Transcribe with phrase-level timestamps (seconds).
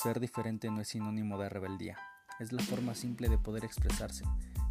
[0.00, 1.98] Ser diferente no es sinónimo de rebeldía,
[2.38, 4.24] es la forma simple de poder expresarse,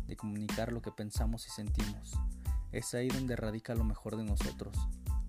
[0.07, 2.13] de comunicar lo que pensamos y sentimos.
[2.71, 4.73] Es ahí donde radica lo mejor de nosotros.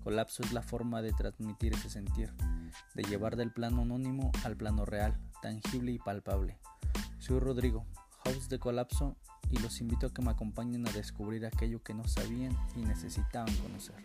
[0.01, 2.33] Colapso es la forma de transmitir ese sentir,
[2.95, 6.57] de llevar del plano anónimo al plano real, tangible y palpable.
[7.17, 7.85] Soy Rodrigo,
[8.23, 9.17] host de Colapso,
[9.51, 13.53] y los invito a que me acompañen a descubrir aquello que no sabían y necesitaban
[13.57, 13.97] conocer.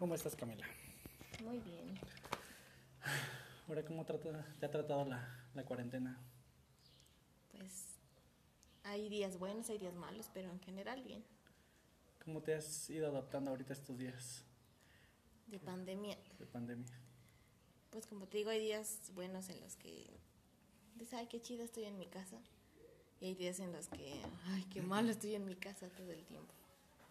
[0.00, 0.64] ¿Cómo estás, Camila?
[1.44, 2.00] Muy bien.
[3.68, 6.18] Ahora, ¿cómo trata, te ha tratado la, la cuarentena?
[7.50, 7.84] Pues
[8.82, 11.22] hay días buenos, hay días malos, pero en general bien.
[12.24, 14.42] ¿Cómo te has ido adaptando ahorita estos días
[15.48, 16.16] De pandemia.
[16.38, 16.98] de pandemia?
[17.90, 20.08] Pues como te digo, hay días buenos en los que
[20.94, 22.38] dices, ay, qué chido estoy en mi casa.
[23.20, 26.24] Y hay días en los que, ay, qué malo estoy en mi casa todo el
[26.24, 26.54] tiempo.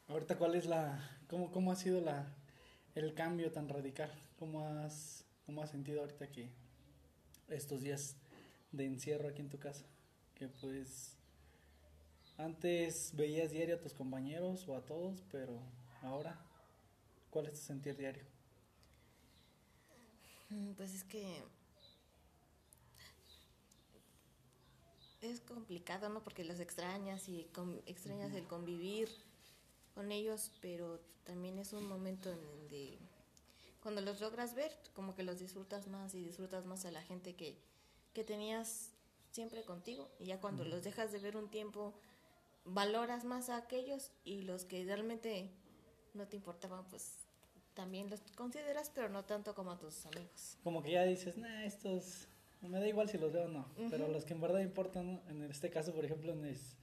[0.07, 2.26] Ahorita, ¿cuál es la, cómo, cómo ha sido la,
[3.03, 4.12] el cambio tan radical?
[4.37, 6.49] ¿Cómo has, cómo has sentido ahorita que
[7.49, 8.15] estos días
[8.71, 9.85] de encierro aquí en tu casa?
[10.35, 11.15] Que pues
[12.37, 15.59] antes veías diario a tus compañeros o a todos, pero
[16.01, 16.40] ahora,
[17.29, 18.24] ¿cuál es tu sentir diario?
[20.49, 21.43] Mm, Pues es que
[25.21, 26.24] es complicado, ¿no?
[26.24, 27.48] Porque los extrañas y
[27.85, 29.09] extrañas el convivir
[30.00, 32.98] con ellos, pero también es un momento en donde
[33.84, 37.36] cuando los logras ver, como que los disfrutas más y disfrutas más a la gente
[37.36, 37.58] que,
[38.14, 38.92] que tenías
[39.32, 40.10] siempre contigo.
[40.18, 41.94] Y ya cuando los dejas de ver un tiempo,
[42.64, 45.50] valoras más a aquellos y los que realmente
[46.14, 47.16] no te importaban, pues
[47.74, 50.55] también los consideras, pero no tanto como a tus amigos.
[50.64, 52.26] Como que ya dices, nah, estos,
[52.62, 55.44] me da igual si los veo o no, pero los que en verdad importan, en
[55.44, 56.77] este caso, por ejemplo, en es-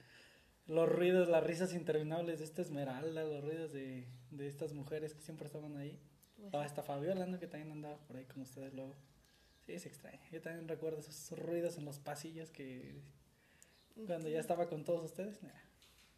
[0.67, 5.20] los ruidos, las risas interminables de esta Esmeralda, los ruidos de, de estas mujeres que
[5.20, 5.98] siempre estaban ahí.
[6.36, 7.39] Pues, O hasta Fabiola, ¿no?
[7.39, 8.94] Que también andaba por ahí con ustedes luego.
[9.64, 10.20] Sí, se extraña.
[10.31, 13.00] Yo también recuerdo esos ruidos en los pasillos que
[14.06, 15.43] cuando ya estaba con todos ustedes.
[15.43, 15.50] nah.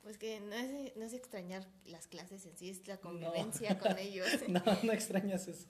[0.03, 3.99] Pues que no es, no es extrañar las clases en sí, es la convivencia con
[3.99, 4.27] ellos.
[4.49, 5.69] No, no extrañas eso.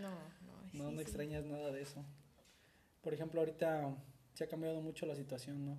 [0.00, 0.62] No, no.
[0.62, 1.00] No, sí, no sí.
[1.00, 2.04] extrañas nada de eso.
[3.02, 3.96] Por ejemplo, ahorita
[4.34, 5.78] se ha cambiado mucho la situación, ¿no?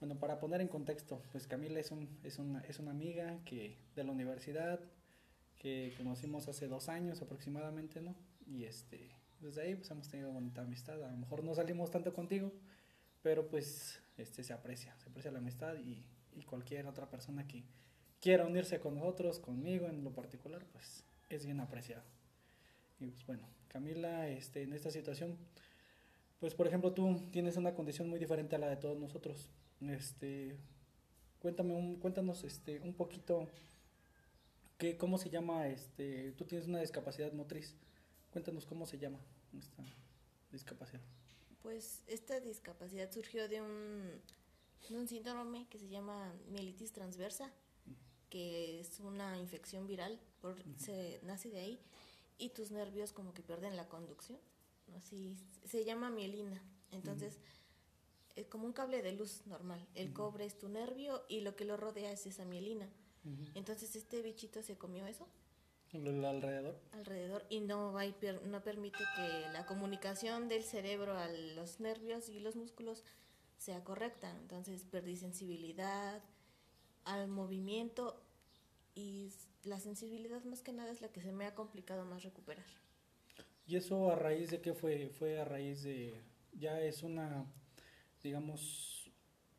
[0.00, 3.76] Bueno, para poner en contexto, pues Camila es, un, es, una, es una amiga que
[3.94, 4.80] de la universidad
[5.58, 8.16] que conocimos hace dos años aproximadamente, ¿no?
[8.46, 9.10] Y este,
[9.40, 11.02] desde ahí pues hemos tenido bonita amistad.
[11.04, 12.50] A lo mejor no salimos tanto contigo,
[13.22, 17.64] pero pues este se aprecia, se aprecia la amistad y, y cualquier otra persona que
[18.22, 22.04] quiera unirse con nosotros, conmigo en lo particular, pues es bien apreciado.
[22.98, 25.36] Y pues bueno, Camila, este, en esta situación,
[26.38, 29.50] pues por ejemplo tú tienes una condición muy diferente a la de todos nosotros.
[29.80, 30.56] Este,
[31.40, 33.48] cuéntame un, cuéntanos este, un poquito
[34.78, 37.74] qué, cómo se llama, este, tú tienes una discapacidad motriz.
[38.32, 39.18] Cuéntanos cómo se llama
[39.58, 39.82] esta
[40.52, 41.02] discapacidad.
[41.62, 44.20] Pues esta discapacidad surgió de un,
[44.88, 47.52] de un síndrome que se llama mielitis transversa,
[48.30, 51.80] que es una infección viral, por, se nace de ahí,
[52.38, 54.38] y tus nervios como que pierden la conducción.
[54.96, 56.62] Así se llama mielina.
[56.92, 57.38] Entonces,
[58.36, 59.86] es como un cable de luz normal.
[59.94, 62.88] El cobre es tu nervio y lo que lo rodea es esa mielina.
[63.54, 65.26] Entonces, este bichito se comió eso
[65.92, 66.80] Lo alrededor.
[66.92, 71.80] alrededor y no va y per- no permite que la comunicación del cerebro a los
[71.80, 73.04] nervios y los músculos
[73.58, 74.30] sea correcta.
[74.40, 76.22] Entonces perdí sensibilidad
[77.04, 78.22] al movimiento
[78.94, 79.30] y
[79.64, 82.64] la sensibilidad más que nada es la que se me ha complicado más recuperar.
[83.66, 85.10] ¿Y eso a raíz de qué fue?
[85.10, 86.14] Fue a raíz de,
[86.54, 87.44] ya es una,
[88.22, 89.10] digamos,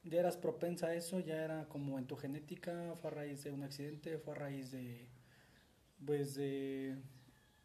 [0.04, 3.52] ya eras propensa a eso, ya era como en tu genética, fue a raíz de
[3.52, 5.10] un accidente, fue a raíz de,
[6.06, 6.98] pues de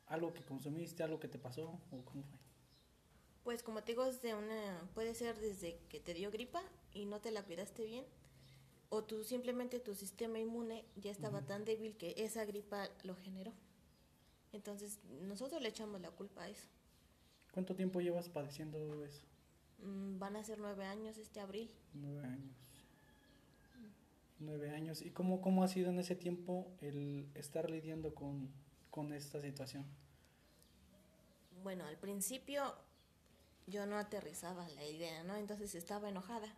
[0.06, 2.38] algo que consumiste, algo que te pasó, o cómo fue.
[3.42, 6.62] Pues como te digo, es de una, puede ser desde que te dio gripa
[6.92, 8.04] y no te la cuidaste bien,
[8.88, 13.53] o tú simplemente tu sistema inmune ya estaba tan débil que esa gripa lo generó.
[14.53, 16.68] Entonces nosotros le echamos la culpa a eso.
[17.53, 19.22] ¿Cuánto tiempo llevas padeciendo eso?
[19.78, 21.70] Mm, Van a ser nueve años este abril.
[21.94, 22.56] Nueve años.
[24.38, 25.02] Nueve años.
[25.02, 28.50] ¿Y cómo, cómo ha sido en ese tiempo el estar lidiando con,
[28.90, 29.84] con esta situación?
[31.62, 32.74] Bueno, al principio
[33.66, 35.36] yo no aterrizaba la idea, ¿no?
[35.36, 36.54] Entonces estaba enojada.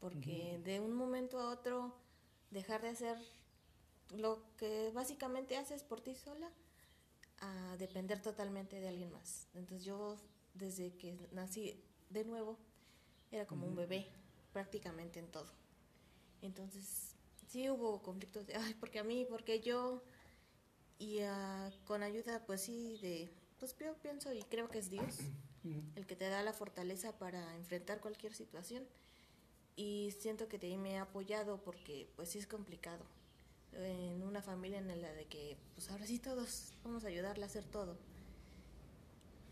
[0.00, 1.94] Porque de un momento a otro
[2.50, 3.16] dejar de hacer
[4.10, 6.50] lo que básicamente haces por ti sola
[7.40, 9.48] a depender totalmente de alguien más.
[9.54, 10.16] Entonces yo
[10.52, 12.58] desde que nací de nuevo
[13.30, 14.06] era como un bebé
[14.52, 15.50] prácticamente en todo.
[16.42, 17.14] Entonces
[17.48, 20.02] sí hubo conflictos de, ay, porque a mí, porque yo,
[20.98, 25.18] Y ah, con ayuda, pues sí, de, pues yo pienso y creo que es Dios
[25.96, 28.86] el que te da la fortaleza para enfrentar cualquier situación.
[29.76, 33.04] Y siento que de ahí me ha apoyado porque pues sí es complicado.
[33.72, 37.46] En una familia en la de que pues ahora sí todos vamos a ayudarle a
[37.46, 37.96] hacer todo.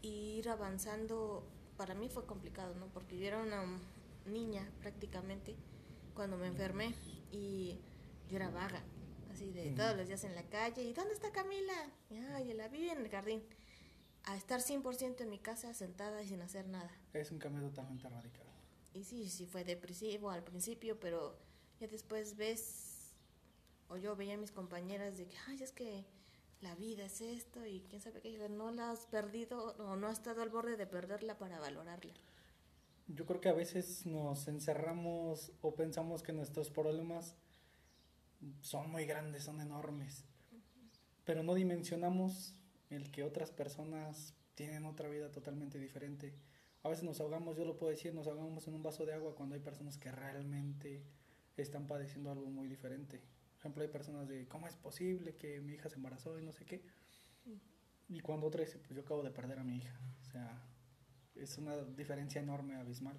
[0.01, 1.45] Y ir avanzando
[1.83, 2.87] para mí fue complicado, ¿no?
[2.95, 3.65] Porque yo era una
[4.27, 5.57] niña prácticamente
[6.15, 6.95] cuando me enfermé
[7.33, 7.77] y
[8.31, 8.81] yo era vaga,
[9.33, 10.85] así de todos los días en la calle.
[10.85, 11.91] ¿Y dónde está Camila?
[12.35, 13.43] Ay, la vi en el jardín.
[14.27, 16.89] A estar 100% en mi casa sentada y sin hacer nada.
[17.15, 18.47] Es un cambio totalmente radical.
[18.95, 21.37] Y sí, sí fue depresivo al principio, pero
[21.81, 23.13] ya después ves,
[23.89, 26.05] o yo veía a mis compañeras de que, ay, es que
[26.63, 30.19] la vida es esto y quién sabe qué, no la has perdido o no has
[30.19, 32.15] estado al borde de perderla para valorarla.
[33.09, 37.35] Yo creo que a veces nos encerramos o pensamos que nuestros problemas
[38.61, 40.25] son muy grandes, son enormes,
[41.25, 42.55] pero no dimensionamos
[42.91, 46.33] el que otras personas tienen otra vida totalmente diferente.
[46.85, 49.35] A veces nos ahogamos, yo lo puedo decir, nos ahogamos en un vaso de agua
[49.35, 51.03] cuando hay personas que realmente
[51.57, 53.21] están padeciendo algo muy diferente.
[53.63, 56.65] Ejemplo, hay personas de, ¿cómo es posible que mi hija se embarazó y no sé
[56.65, 56.83] qué?
[58.09, 59.97] Y cuando otra dice, pues yo acabo de perder a mi hija.
[60.21, 60.61] O sea,
[61.37, 63.17] es una diferencia enorme, abismal.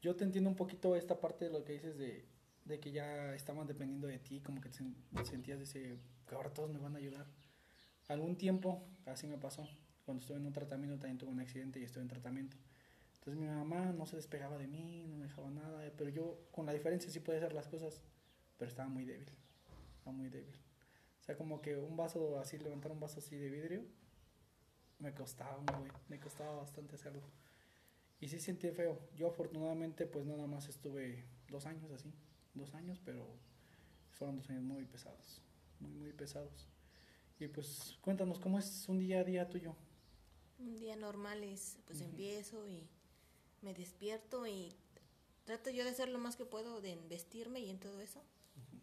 [0.00, 2.24] Yo te entiendo un poquito esta parte de lo que dices de,
[2.64, 6.50] de que ya estaban dependiendo de ti, como que te sen- sentías ese, que ahora
[6.54, 7.26] todos me van a ayudar.
[8.08, 9.68] Algún tiempo, así me pasó,
[10.06, 12.56] cuando estuve en un tratamiento también tuve un accidente y estuve en tratamiento.
[13.18, 16.64] Entonces mi mamá no se despegaba de mí, no me dejaba nada, pero yo con
[16.64, 18.02] la diferencia sí podía hacer las cosas,
[18.56, 19.28] pero estaba muy débil,
[20.12, 20.56] muy débil.
[21.20, 23.84] O sea, como que un vaso así, levantar un vaso así de vidrio,
[24.98, 27.22] me costaba, güey, me costaba bastante hacerlo.
[28.20, 28.98] Y sí sentí feo.
[29.14, 32.12] Yo afortunadamente pues nada más estuve dos años así,
[32.54, 33.26] dos años, pero
[34.10, 35.40] fueron dos años muy pesados,
[35.80, 36.68] muy, muy pesados.
[37.38, 39.76] Y pues cuéntanos, ¿cómo es un día a día tuyo?
[40.58, 42.88] Un día normal es, pues empiezo y
[43.62, 44.74] me despierto y
[45.44, 48.24] trato yo de hacer lo más que puedo, de vestirme y en todo eso.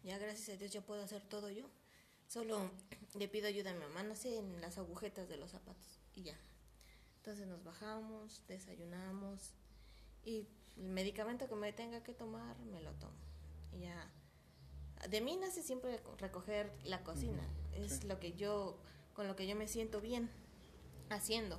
[0.06, 1.64] Ya gracias a Dios ya puedo hacer todo yo.
[2.28, 2.70] Solo
[3.18, 6.22] le pido ayuda a mi mamá, no sé, en las agujetas de los zapatos y
[6.22, 6.38] ya.
[7.16, 9.52] Entonces nos bajamos, desayunamos
[10.24, 13.16] y el medicamento que me tenga que tomar me lo tomo.
[13.72, 14.12] Y ya.
[15.10, 17.42] De mí nace siempre recoger la cocina.
[17.74, 18.06] Es sí.
[18.06, 18.78] lo que yo,
[19.12, 20.30] con lo que yo me siento bien
[21.10, 21.58] haciendo.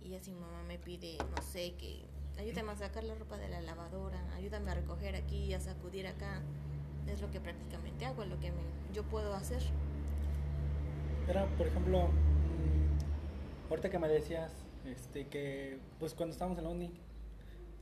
[0.00, 2.06] Y así mi mamá me pide, no sé, que
[2.38, 6.40] ayúdame a sacar la ropa de la lavadora, ayúdame a recoger aquí, a sacudir acá.
[7.08, 8.62] Es lo que prácticamente hago, lo que me-
[8.92, 9.62] yo puedo hacer.
[11.28, 14.52] Era, por ejemplo, mm, ahorita que me decías,
[14.84, 16.90] este, que pues cuando estábamos en la uni,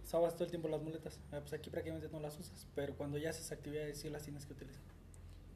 [0.05, 3.19] usabas todo el tiempo las muletas, Ah, pues aquí prácticamente no las usas, pero cuando
[3.19, 4.83] ya haces actividades sí las tienes que utilizar.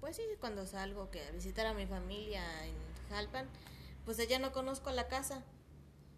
[0.00, 2.74] Pues sí, cuando salgo que a visitar a mi familia en
[3.08, 3.46] Jalpan,
[4.04, 5.42] pues allá no conozco la casa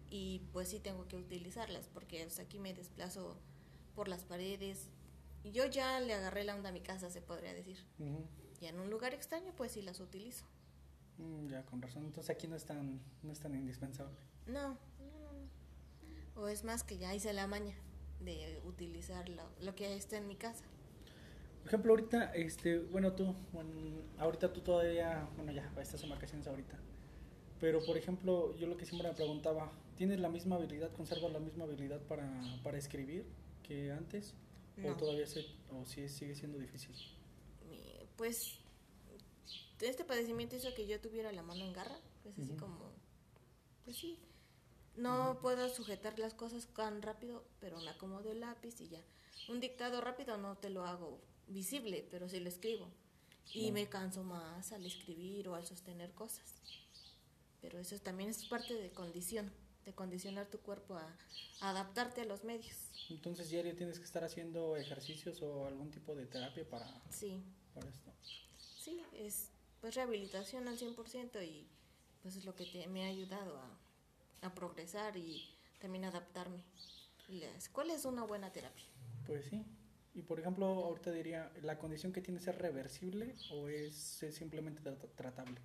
[0.09, 3.37] y pues sí tengo que utilizarlas porque pues, aquí me desplazo
[3.95, 4.89] por las paredes.
[5.43, 7.77] Yo ya le agarré la onda a mi casa, se podría decir.
[8.61, 10.45] Y en un lugar extraño, pues sí las utilizo.
[11.17, 12.05] Mm, ya, con razón.
[12.05, 14.17] Entonces aquí no es tan, no es tan indispensable.
[14.47, 14.77] No, no,
[15.19, 16.41] no, no.
[16.41, 17.75] O es más que ya hice la maña
[18.19, 20.65] de utilizar lo, lo que está en mi casa.
[21.59, 23.69] Por ejemplo, ahorita, este, bueno, tú, bueno,
[24.17, 26.77] ahorita tú todavía, bueno, ya, estás en vacaciones ahorita.
[27.59, 31.39] Pero, por ejemplo, yo lo que siempre me preguntaba, ¿tienes la misma habilidad, conservas la
[31.39, 32.27] misma habilidad para,
[32.63, 33.25] para escribir
[33.63, 34.33] que antes?
[34.81, 34.91] No.
[34.91, 36.95] ¿O todavía se, o sí sigue siendo difícil?
[38.17, 38.59] Pues
[39.81, 42.91] este padecimiento hizo que yo tuviera la mano en garra, pues así como,
[43.85, 44.19] pues sí,
[44.97, 49.01] no puedo sujetar las cosas tan rápido, pero me acomodo el lápiz y ya.
[49.47, 52.89] Un dictado rápido no te lo hago visible, pero sí lo escribo.
[53.53, 56.53] Y me canso más al escribir o al sostener cosas.
[57.61, 59.51] Pero eso también es parte de condición,
[59.89, 61.15] de condicionar tu cuerpo a,
[61.61, 62.75] a adaptarte a los medios.
[63.09, 67.41] Entonces, diario tienes que estar haciendo ejercicios o algún tipo de terapia para, Sí,
[67.73, 68.11] para esto.
[68.57, 69.49] Sí, es
[69.81, 71.67] pues rehabilitación al 100% y
[72.21, 75.41] pues es lo que te- me ha ayudado a, a progresar y
[75.79, 76.63] también adaptarme.
[77.29, 78.85] La escuela es una buena terapia.
[79.25, 79.65] Pues sí.
[80.13, 84.81] Y por ejemplo, ahorita diría, ¿la condición que tienes es reversible o es, es simplemente
[84.81, 85.59] trata- tratable?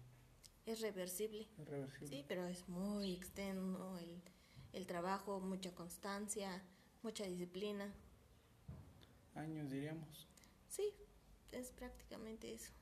[0.67, 2.09] Es reversible, Es reversible.
[2.09, 4.23] sí, pero es muy extenso el,
[4.73, 6.63] el trabajo, mucha constancia,
[7.03, 7.93] mucha disciplina.
[9.35, 10.27] Años diríamos.
[10.69, 10.93] Sí,
[11.53, 12.73] es prácticamente eso.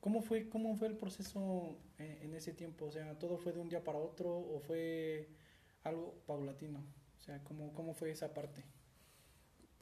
[0.00, 2.86] ¿Cómo fue, cómo fue el proceso eh, en ese tiempo?
[2.86, 5.28] O sea, ¿todo fue de un día para otro o fue
[5.82, 6.80] algo paulatino?
[7.18, 8.64] O sea, ¿cómo, cómo fue esa parte?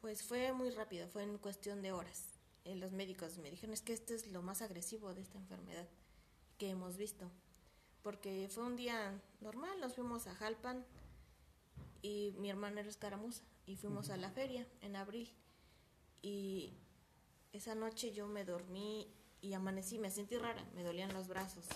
[0.01, 2.39] Pues fue muy rápido, fue en cuestión de horas.
[2.65, 5.89] Eh, los médicos me dijeron es que esto es lo más agresivo de esta enfermedad.
[6.59, 7.31] Que hemos visto.
[8.03, 10.85] Porque fue un día normal, nos fuimos a Jalpan
[12.03, 15.33] y mi hermana era escaramuza y fuimos a la feria en abril.
[16.21, 16.73] Y
[17.53, 19.09] esa noche yo me dormí
[19.41, 21.67] y amanecí, me sentí rara, me dolían los brazos.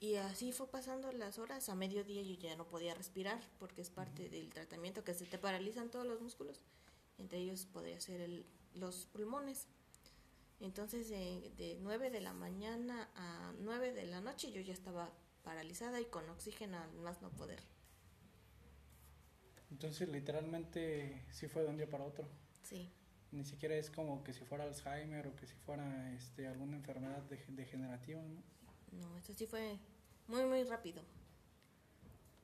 [0.00, 3.90] Y así fue pasando las horas, a mediodía yo ya no podía respirar porque es
[3.90, 6.62] parte del tratamiento que se te paralizan todos los músculos,
[7.18, 9.66] entre ellos podría ser el, los pulmones.
[10.60, 15.10] Entonces de, de 9 de la mañana a 9 de la noche yo ya estaba
[15.42, 17.60] paralizada y con oxígeno al más no poder.
[19.70, 22.28] Entonces literalmente sí fue de un día para otro.
[22.62, 22.90] Sí.
[23.32, 27.22] Ni siquiera es como que si fuera Alzheimer o que si fuera este, alguna enfermedad
[27.22, 28.42] de- degenerativa, ¿no?
[28.92, 29.78] No, esto sí fue
[30.26, 31.02] muy, muy rápido.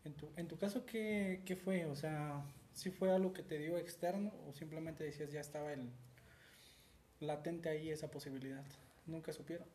[0.04, 1.86] En tu, en tu caso, ¿qué, ¿qué fue?
[1.86, 5.90] O sea, ¿sí fue algo que te dio externo o simplemente decías ya estaba el
[7.20, 8.64] latente ahí esa posibilidad?
[9.06, 9.68] Nunca supieron.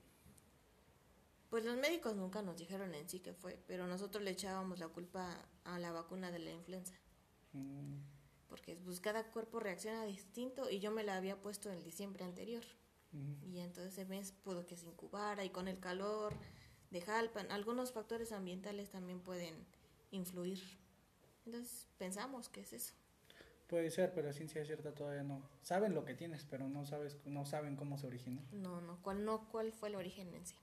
[1.49, 4.87] Pues los médicos nunca nos dijeron en sí qué fue, pero nosotros le echábamos la
[4.87, 6.93] culpa a la vacuna de la influenza,
[7.53, 7.97] Mm,
[8.47, 12.23] porque pues cada cuerpo reacciona distinto y yo me la había puesto en el diciembre
[12.23, 12.63] anterior.
[13.11, 13.53] mm.
[13.53, 16.33] Y entonces ese mes pudo que se incubara y con el calor
[16.91, 19.65] de Jalpan, algunos factores ambientales también pueden
[20.11, 20.61] influir.
[21.45, 22.93] Entonces pensamos que es eso.
[23.71, 25.41] Puede ser, pero a ciencia cierta todavía no.
[25.61, 28.41] Saben lo que tienes, pero no sabes, no saben cómo se originó.
[28.51, 30.55] No, no, cuál no, cuál fue el origen en sí.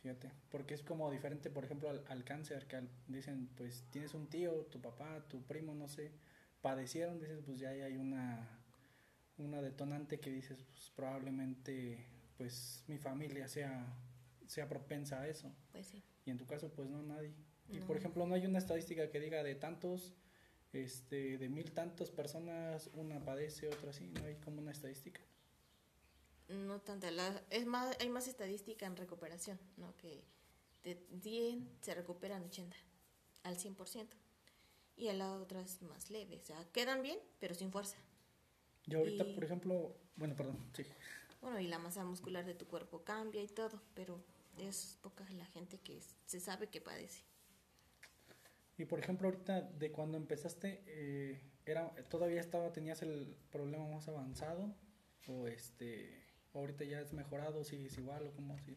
[0.00, 4.14] Fíjate, porque es como diferente, por ejemplo, al, al cáncer, que al- dicen, pues tienes
[4.14, 6.12] un tío, tu papá, tu primo, no sé,
[6.62, 8.48] padecieron, dices, pues ya ahí hay una,
[9.36, 13.92] una detonante que dices, pues probablemente, pues mi familia sea,
[14.46, 15.52] sea propensa a eso.
[15.72, 16.00] Pues sí.
[16.26, 17.34] Y en tu caso, pues no, nadie.
[17.68, 17.86] Y No.
[17.86, 20.14] por ejemplo, no hay una estadística que diga de tantos,
[20.72, 25.20] este, de mil tantas personas, una padece, otra sí, no hay como una estadística.
[26.48, 29.94] No tanto, la, es más, hay más estadística en recuperación, ¿no?
[29.98, 30.24] Que
[30.82, 32.76] de 10 se recuperan 80
[33.42, 34.16] al 100%.
[34.96, 37.96] Y a la otra es más leve, o sea, quedan bien, pero sin fuerza.
[38.86, 40.84] Yo ahorita, Y- por ejemplo, bueno, perdón, sí.
[41.40, 44.20] Bueno, y la masa muscular de tu cuerpo cambia y todo, pero
[44.58, 47.22] es poca la gente que se sabe que padece.
[48.78, 54.08] Y por ejemplo, ahorita de cuando empezaste, eh, era todavía estaba tenías el problema más
[54.08, 54.72] avanzado
[55.26, 58.76] o este ahorita ya es mejorado, sigues igual o cómo así.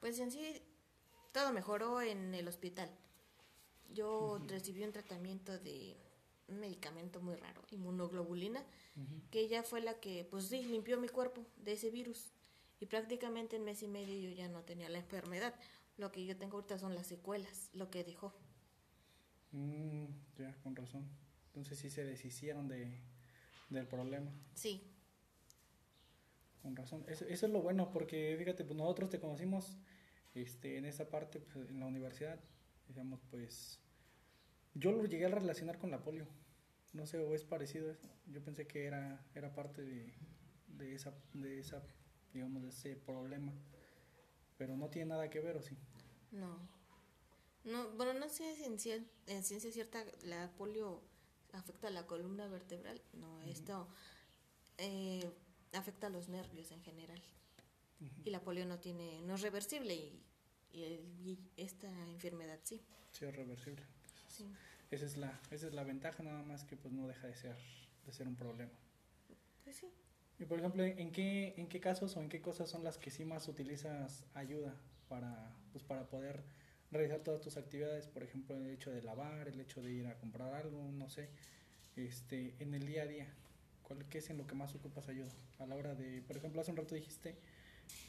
[0.00, 0.62] Pues en sí,
[1.32, 2.90] todo mejoró en el hospital.
[3.92, 5.96] Yo recibí un tratamiento de
[6.48, 8.64] un medicamento muy raro, inmunoglobulina,
[9.30, 12.32] que ella fue la que, pues sí, limpió mi cuerpo de ese virus.
[12.80, 15.54] Y prácticamente en mes y medio yo ya no tenía la enfermedad.
[15.96, 18.32] Lo que yo tengo ahorita son las secuelas, lo que dejó.
[19.52, 20.06] Mm,
[20.38, 21.08] ya, con razón.
[21.46, 23.00] Entonces sí se deshicieron de,
[23.70, 24.90] del problema, Sí,
[26.62, 27.04] con razón.
[27.08, 29.78] Eso, eso es lo bueno porque fíjate, pues nosotros te conocimos
[30.34, 32.38] este, en esa parte, pues, en la universidad,
[32.88, 33.80] digamos, pues
[34.74, 36.26] yo lo llegué a relacionar con la polio.
[36.92, 38.08] No sé, o es parecido eso.
[38.26, 40.12] Yo pensé que era, era parte de,
[40.66, 41.82] de esa, de esa,
[42.32, 43.52] digamos, de ese problema.
[44.58, 45.76] Pero no tiene nada que ver, ¿o sí?
[46.32, 46.79] no.
[47.64, 51.02] No, bueno, no sé si en, cien- en ciencia cierta la polio
[51.52, 53.00] afecta a la columna vertebral.
[53.12, 53.88] No, esto
[54.78, 55.30] eh,
[55.72, 57.20] afecta a los nervios en general.
[58.24, 60.22] Y la polio no tiene, no es reversible y,
[60.72, 62.80] y el- y esta enfermedad sí.
[63.12, 63.82] Sí, es reversible.
[64.28, 64.46] sí.
[64.90, 67.56] Esa es la, esa es la ventaja nada más que pues no deja de ser,
[68.06, 68.72] de ser un problema.
[69.64, 69.88] Pues sí.
[70.38, 73.10] Y por ejemplo, ¿en qué, ¿en qué casos o en qué cosas son las que
[73.10, 74.74] sí más utilizas ayuda
[75.08, 76.42] para, pues, para poder
[76.90, 78.06] realizar todas tus actividades?
[78.06, 81.28] Por ejemplo, el hecho de lavar, el hecho de ir a comprar algo, no sé,
[81.96, 83.26] este, en el día a día.
[83.82, 85.30] ¿Cuál, ¿Qué es en lo que más ocupas ayuda?
[85.58, 87.36] A la hora de, por ejemplo, hace un rato dijiste,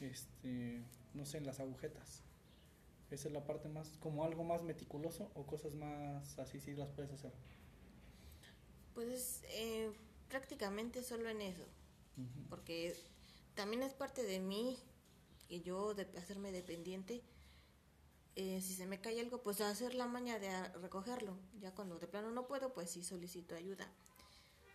[0.00, 0.82] este,
[1.14, 2.22] no sé, en las agujetas.
[3.10, 6.88] ¿Esa es la parte más, como algo más meticuloso o cosas más así sí las
[6.90, 7.32] puedes hacer?
[8.94, 9.92] Pues eh,
[10.28, 11.64] prácticamente solo en eso.
[12.48, 12.94] Porque
[13.54, 14.78] también es parte de mí
[15.48, 17.22] que yo de hacerme dependiente
[18.36, 22.06] eh, si se me cae algo pues hacer la maña de recogerlo ya cuando de
[22.08, 23.88] plano no puedo pues sí solicito ayuda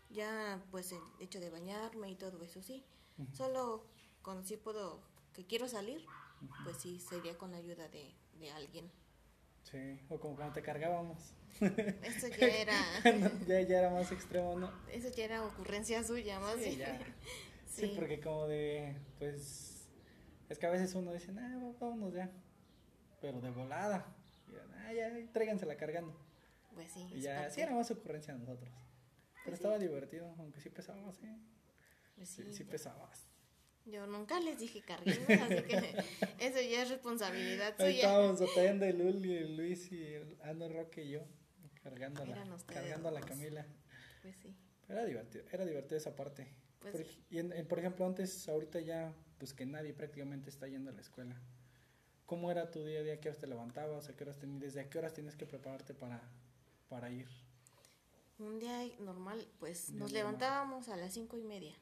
[0.09, 2.85] ya pues el hecho de bañarme y todo eso sí
[3.33, 3.85] solo
[4.23, 5.01] cuando sí puedo
[5.33, 6.05] que quiero salir
[6.63, 8.91] pues sí sería con la ayuda de, de alguien
[9.63, 11.33] Sí, o como cuando te cargábamos.
[12.01, 12.79] eso ya era
[13.47, 14.71] ya, ya era más extremo, ¿no?
[14.91, 16.79] eso ya era ocurrencia suya más Sí, bien.
[16.79, 16.99] ya.
[17.67, 17.93] Sí, Sí.
[17.95, 19.87] porque como de, pues,
[20.49, 22.31] es que a veces uno dice, ah, vámonos ya,
[23.21, 24.05] pero de volada,
[24.47, 26.15] y ya, ah, ya, tráigansela cargando.
[26.73, 28.69] pues sí Y ya, sí era más ocurrencia de nosotros.
[28.69, 29.53] Pero Pues sí.
[29.63, 31.27] estaba divertido, aunque sí pesaba, sí,
[32.15, 33.27] Pues sí, sí, sí pesabas.
[33.85, 35.77] Yo nunca les dije carguemos, así que
[36.39, 38.07] eso ya es responsabilidad Ahí suya.
[38.07, 41.21] estábamos batallando el Luli, el Luis y el Ando Roque y yo,
[41.83, 43.21] cargándola, Eran ustedes cargando a la.
[43.21, 43.65] Camila.
[44.21, 44.53] Pues sí.
[44.89, 46.47] Era divertido, era divertido esa parte.
[46.79, 47.23] Pues por, sí.
[47.29, 50.93] y en- en- por ejemplo, antes, ahorita ya, pues que nadie prácticamente está yendo a
[50.93, 51.35] la escuela.
[52.27, 53.13] ¿Cómo era tu día a día?
[53.15, 54.07] ¿A qué horas te levantabas?
[54.09, 56.21] ¿A qué horas ¿Desde a qué horas tienes que prepararte para,
[56.89, 57.27] para ir?
[58.39, 60.13] Un día normal, pues día nos normal.
[60.13, 61.75] levantábamos a las cinco y media.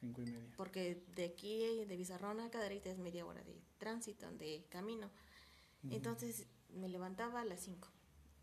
[0.00, 0.56] Cinco y media.
[0.56, 5.10] Porque de aquí, de Bizarrón a Cadereyta es media hora de tránsito, de camino.
[5.84, 5.94] Ujú.
[5.94, 7.88] Entonces me levantaba a las 5,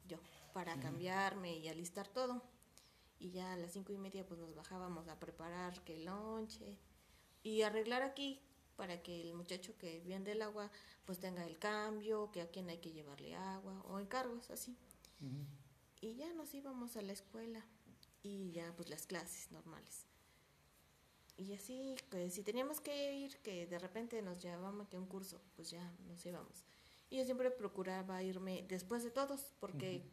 [0.08, 0.18] yo,
[0.54, 0.82] para Ujú.
[0.82, 2.44] cambiarme y alistar todo.
[3.20, 6.78] Y ya a las cinco y media pues nos bajábamos a preparar que el lonche
[7.44, 8.42] y arreglar aquí
[8.78, 10.72] para que el muchacho que viene del agua
[11.06, 14.78] pues tenga el cambio, que a quien hay que llevarle agua o encargos así.
[16.00, 17.66] Y ya nos íbamos a la escuela
[18.24, 20.06] y ya pues las clases normales.
[21.38, 25.40] Y así, que si teníamos que ir, que de repente nos llevaban que un curso,
[25.56, 26.66] pues ya nos íbamos.
[27.10, 30.04] Y yo siempre procuraba irme después de todos, porque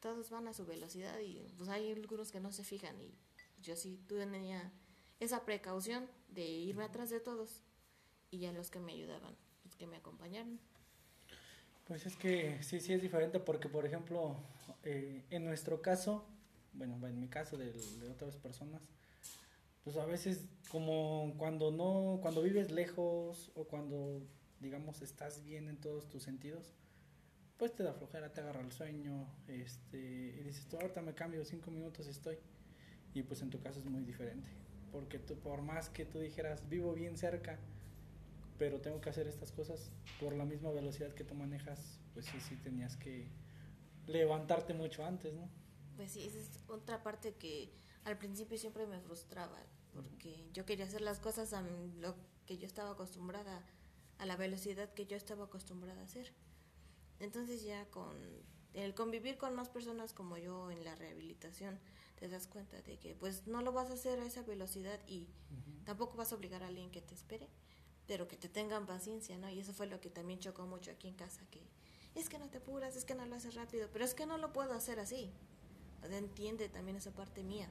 [0.00, 3.00] todos van a su velocidad y pues hay algunos que no se fijan.
[3.00, 3.14] Y
[3.62, 4.72] yo sí tenía
[5.20, 7.62] esa precaución de irme atrás de todos
[8.30, 10.58] y ya los que me ayudaban, los que me acompañaron.
[11.86, 14.36] Pues es que sí, sí es diferente porque, por ejemplo,
[14.82, 16.24] eh, en nuestro caso,
[16.72, 18.82] bueno, en mi caso de, de otras personas,
[19.84, 24.20] pues a veces como cuando no, cuando vives lejos o cuando,
[24.58, 26.74] digamos, estás bien en todos tus sentidos,
[27.56, 31.44] pues te da flojera, te agarra el sueño, este, y dices, tú ahorita me cambio,
[31.44, 32.36] cinco minutos estoy.
[33.14, 34.50] Y pues en tu caso es muy diferente,
[34.92, 37.58] porque tú, por más que tú dijeras, vivo bien cerca,
[38.58, 42.40] pero tengo que hacer estas cosas por la misma velocidad que tú manejas, pues sí,
[42.40, 43.28] sí tenías que
[44.06, 45.48] levantarte mucho antes, ¿no?
[45.96, 47.72] Pues sí, esa es otra parte que
[48.04, 49.58] al principio siempre me frustraba,
[49.92, 52.14] porque yo quería hacer las cosas a lo
[52.46, 53.64] que yo estaba acostumbrada,
[54.18, 56.32] a la velocidad que yo estaba acostumbrada a hacer.
[57.18, 58.16] Entonces ya con
[58.74, 61.78] el convivir con más personas como yo en la rehabilitación,
[62.16, 65.28] te das cuenta de que pues no lo vas a hacer a esa velocidad y
[65.84, 67.48] tampoco vas a obligar a alguien que te espere,
[68.06, 69.50] pero que te tengan paciencia, ¿no?
[69.50, 71.60] Y eso fue lo que también chocó mucho aquí en casa, que
[72.14, 74.38] es que no te apuras, es que no lo haces rápido, pero es que no
[74.38, 75.30] lo puedo hacer así.
[76.02, 77.68] O sea, entiende también esa parte mía.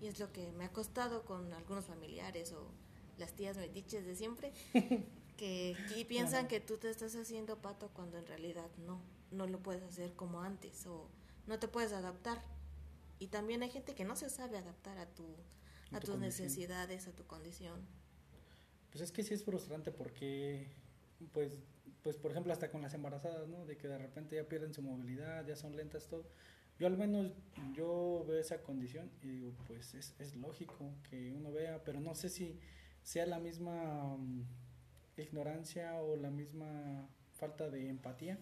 [0.00, 2.70] Y es lo que me ha costado con algunos familiares o
[3.18, 4.52] las tías metiches de siempre,
[5.36, 5.76] que
[6.08, 10.14] piensan que tú te estás haciendo pato cuando en realidad no, no lo puedes hacer
[10.14, 11.06] como antes o
[11.46, 12.42] no te puedes adaptar.
[13.18, 15.24] Y también hay gente que no se sabe adaptar a tu
[15.92, 16.46] A a tu tus condición.
[16.46, 17.86] necesidades, a tu condición.
[18.90, 20.66] Pues es que sí es frustrante porque,
[21.32, 21.52] pues,
[22.02, 23.64] pues por ejemplo, hasta con las embarazadas, ¿no?
[23.66, 26.26] De que de repente ya pierden su movilidad, ya son lentas, todo.
[26.78, 27.32] Yo al menos,
[27.74, 32.14] yo veo esa condición y digo, pues es, es lógico que uno vea, pero no
[32.14, 32.58] sé si
[33.02, 34.44] sea la misma mm,
[35.18, 38.38] ignorancia o la misma falta de empatía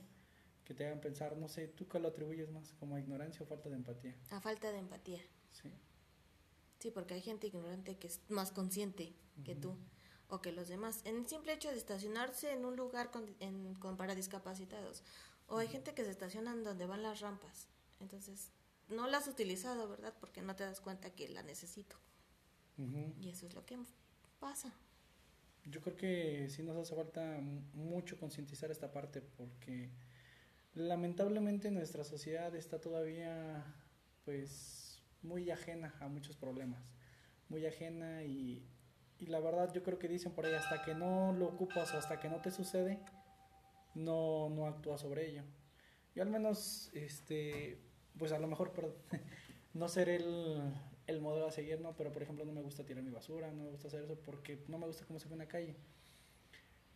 [0.64, 2.74] que te hagan pensar, no sé, ¿tú qué lo atribuyes más?
[2.74, 4.14] ¿Como ignorancia o falta de empatía?
[4.30, 5.20] A falta de empatía.
[5.50, 5.70] Sí.
[6.78, 9.60] Sí, porque hay gente ignorante que es más consciente que Ujú.
[9.60, 9.76] tú
[10.28, 11.00] o que los demás.
[11.04, 15.02] En el simple hecho de estacionarse en un lugar con, en- con para discapacitados.
[15.48, 17.66] O hay gente que se estaciona en donde van las rampas.
[18.00, 18.50] Entonces,
[18.88, 20.14] no la has utilizado, ¿verdad?
[20.20, 21.96] Porque no te das cuenta que la necesito.
[22.78, 23.12] Ujú.
[23.20, 23.78] Y eso es lo que
[24.40, 24.72] pasa.
[25.64, 27.38] Yo creo que sí nos hace falta
[27.74, 29.90] mucho concientizar esta parte porque
[30.74, 33.64] lamentablemente nuestra sociedad está todavía
[34.24, 36.82] pues muy ajena a muchos problemas,
[37.48, 38.66] muy ajena y,
[39.20, 41.98] y la verdad yo creo que dicen por ahí hasta que no lo ocupas o
[41.98, 43.00] hasta que no te sucede
[43.94, 45.42] no, no actúas sobre ello.
[46.14, 47.78] Yo al menos este
[48.16, 48.72] pues a lo mejor
[49.74, 50.60] no ser el,
[51.06, 51.96] el modelo a seguir, ¿no?
[51.96, 54.64] Pero por ejemplo no me gusta tirar mi basura, no me gusta hacer eso porque
[54.68, 55.76] no me gusta cómo se ve en la calle.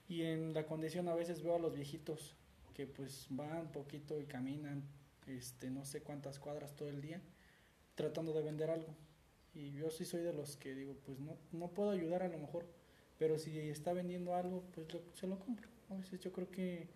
[0.08, 2.36] Y en la condición a veces veo a los viejitos
[2.74, 4.82] que pues van poquito y caminan
[5.26, 7.20] este no sé cuántas cuadras todo el día
[7.94, 8.94] tratando de vender algo.
[9.54, 12.38] Y yo sí soy de los que digo, pues no, no puedo ayudar a lo
[12.38, 12.66] mejor,
[13.18, 15.68] pero si está vendiendo algo, pues lo- se lo compro.
[15.90, 16.88] A veces yo creo que,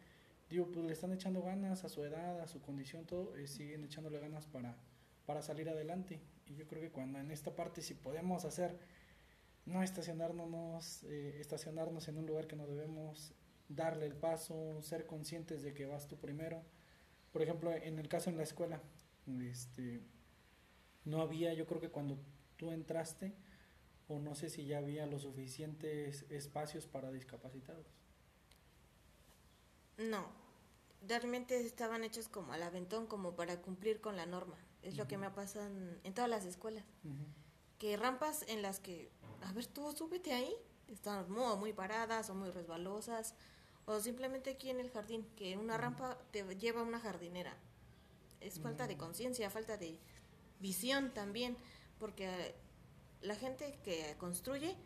[0.51, 3.85] digo, pues le están echando ganas a su edad, a su condición, todo, eh, siguen
[3.85, 4.77] echándole ganas para,
[5.27, 6.21] para salir adelante.
[6.47, 8.79] Y yo creo que cuando en esta parte, si podemos hacer,
[9.67, 13.35] no estacionarnos, eh, estacionarnos en un lugar que no debemos,
[13.69, 16.63] darle el paso, ser conscientes de que vas tú primero.
[17.33, 18.81] Por ejemplo, en el caso en la escuela,
[19.43, 20.01] este,
[21.05, 22.19] no había, yo creo que cuando
[22.57, 23.35] tú entraste,
[24.09, 27.87] o no sé si ya había los suficientes espacios para discapacitados.
[29.99, 30.27] No,
[31.07, 34.59] realmente estaban hechos como al aventón, como para cumplir con la norma.
[34.83, 36.85] Es lo que me pasa en, en todas las escuelas.
[37.79, 39.11] Que rampas en las que,
[39.43, 40.55] a ver, tú súbete ahí,
[40.89, 43.35] están muy, muy paradas o muy resbalosas,
[43.89, 47.57] O simplemente aquí en el jardín, que una rampa te lleva a una jardinera.
[48.41, 50.01] Es falta de conciencia, falta de
[50.59, 51.57] visión también,
[51.99, 52.55] porque
[53.23, 54.77] la gente que construye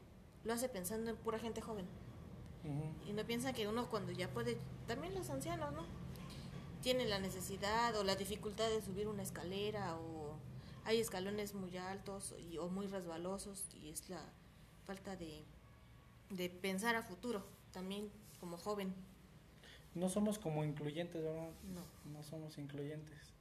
[0.44, 1.86] lo hace pensando en pura gente joven.
[3.08, 5.84] Y no piensa que uno cuando ya puede, también los ancianos, ¿no?
[6.82, 10.36] Tienen la necesidad o la dificultad de subir una escalera o
[10.84, 14.20] hay escalones muy altos y, o muy resbalosos y es la
[14.86, 15.44] falta de,
[16.30, 18.94] de pensar a futuro también como joven.
[19.94, 21.50] No somos como incluyentes, ¿verdad?
[21.74, 22.12] No.
[22.12, 23.32] No somos incluyentes.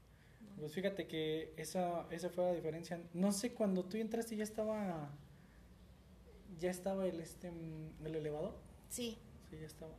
[0.60, 3.02] Pues fíjate que esa, esa fue la diferencia.
[3.14, 5.10] No sé, cuando tú entraste ya estaba
[6.60, 8.56] ya estaba el este el elevador.
[8.90, 9.18] Sí.
[9.50, 9.94] Sí, ya estaba.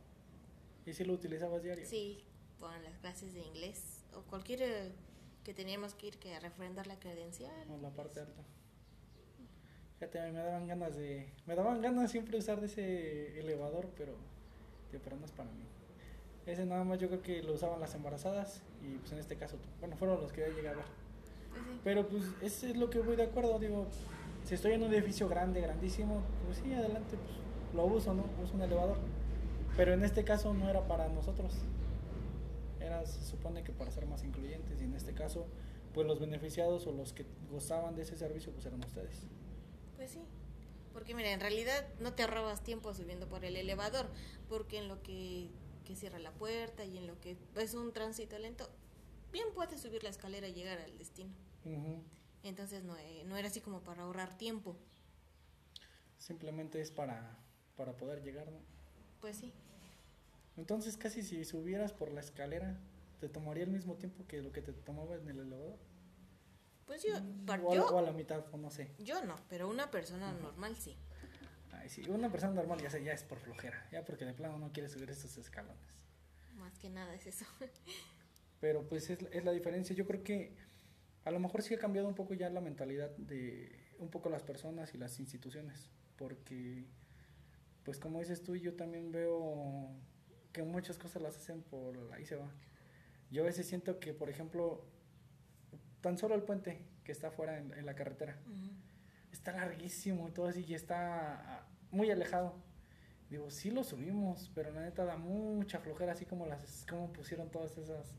[0.85, 1.85] ¿Y si lo utilizabas diario?
[1.85, 2.23] Sí,
[2.59, 4.91] con las clases de inglés o cualquier eh,
[5.43, 7.69] que teníamos que ir que a refrendar la credencial.
[7.69, 8.43] O la parte alta.
[9.99, 14.15] Fíjate, me daban ganas de me daban ganas siempre usar de ese elevador, pero
[15.17, 15.70] no es para mí.
[16.45, 19.57] Ese nada más yo creo que lo usaban las embarazadas y pues en este caso,
[19.79, 20.85] bueno, fueron los que llegué a ver.
[21.53, 21.79] Sí.
[21.83, 23.87] Pero pues eso es lo que voy de acuerdo, digo,
[24.45, 28.25] si estoy en un edificio grande, grandísimo, pues sí, adelante, pues lo uso, ¿no?
[28.43, 28.97] Uso un elevador.
[29.77, 31.53] Pero en este caso no era para nosotros.
[32.79, 35.45] Era, se supone que para ser más incluyentes y en este caso,
[35.93, 39.21] pues los beneficiados o los que gozaban de ese servicio, pues eran ustedes.
[39.95, 40.21] Pues sí.
[40.93, 44.07] Porque mira, en realidad no te robas tiempo subiendo por el elevador,
[44.49, 45.47] porque en lo que,
[45.91, 48.69] que cierra la puerta y en lo que es un tránsito lento,
[49.31, 51.31] bien puedes subir la escalera y llegar al destino.
[52.43, 54.75] Entonces no, eh, no era así como para ahorrar tiempo.
[56.17, 57.37] Simplemente es para,
[57.75, 58.59] para poder llegar, ¿no?
[59.19, 59.51] Pues sí.
[60.57, 62.79] Entonces casi si subieras por la escalera,
[63.19, 65.77] te tomaría el mismo tiempo que lo que te tomaba en el elevador.
[66.85, 67.13] Pues yo,
[67.45, 68.91] par- o, yo, o a la mitad, o no sé.
[68.99, 70.95] yo no, pero una persona normal sí.
[71.81, 74.59] Ay, sí, una persona normal ya, sé, ya es por flojera, ya porque de plano
[74.59, 76.05] no quiere subir estos escalones.
[76.57, 77.45] Más que nada es eso.
[78.59, 79.95] Pero pues es, es la diferencia.
[79.95, 80.55] Yo creo que
[81.25, 84.43] a lo mejor sí ha cambiado un poco ya la mentalidad de un poco las
[84.43, 85.89] personas y las instituciones.
[86.17, 86.85] Porque,
[87.83, 89.89] pues como dices tú, yo también veo
[90.53, 92.51] que muchas cosas las hacen por ahí se va.
[93.31, 94.85] Yo a veces siento que, por ejemplo,
[96.01, 98.71] tan solo el puente que está afuera en, en la carretera, Ujú.
[99.31, 102.55] Está larguísimo y todo así, y está ah, muy alejado.
[103.29, 107.49] Digo, sí lo subimos, pero la neta da mucha flojera, así como las como pusieron
[107.49, 108.13] todas esas,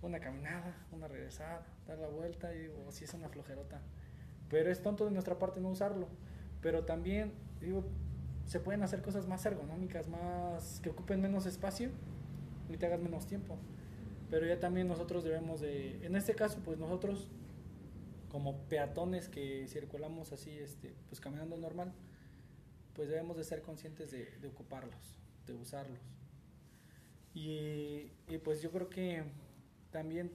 [0.00, 3.82] una caminada, una regresada, dar la vuelta, y digo, sí es una flojerota.
[4.48, 6.08] Pero es tonto de nuestra parte no usarlo.
[6.62, 7.84] Pero también, digo,
[8.46, 11.90] se pueden hacer cosas más ergonómicas, más que ocupen menos espacio
[12.68, 13.58] y te hagas menos tiempo.
[14.30, 17.28] Pero ya también nosotros debemos de, en este caso, pues nosotros
[18.30, 21.92] como peatones que circulamos así, este, pues caminando normal,
[22.94, 25.14] pues debemos de ser conscientes de, de ocuparlos,
[25.46, 26.00] de usarlos.
[27.34, 29.24] Y, y pues yo creo que
[29.90, 30.30] también,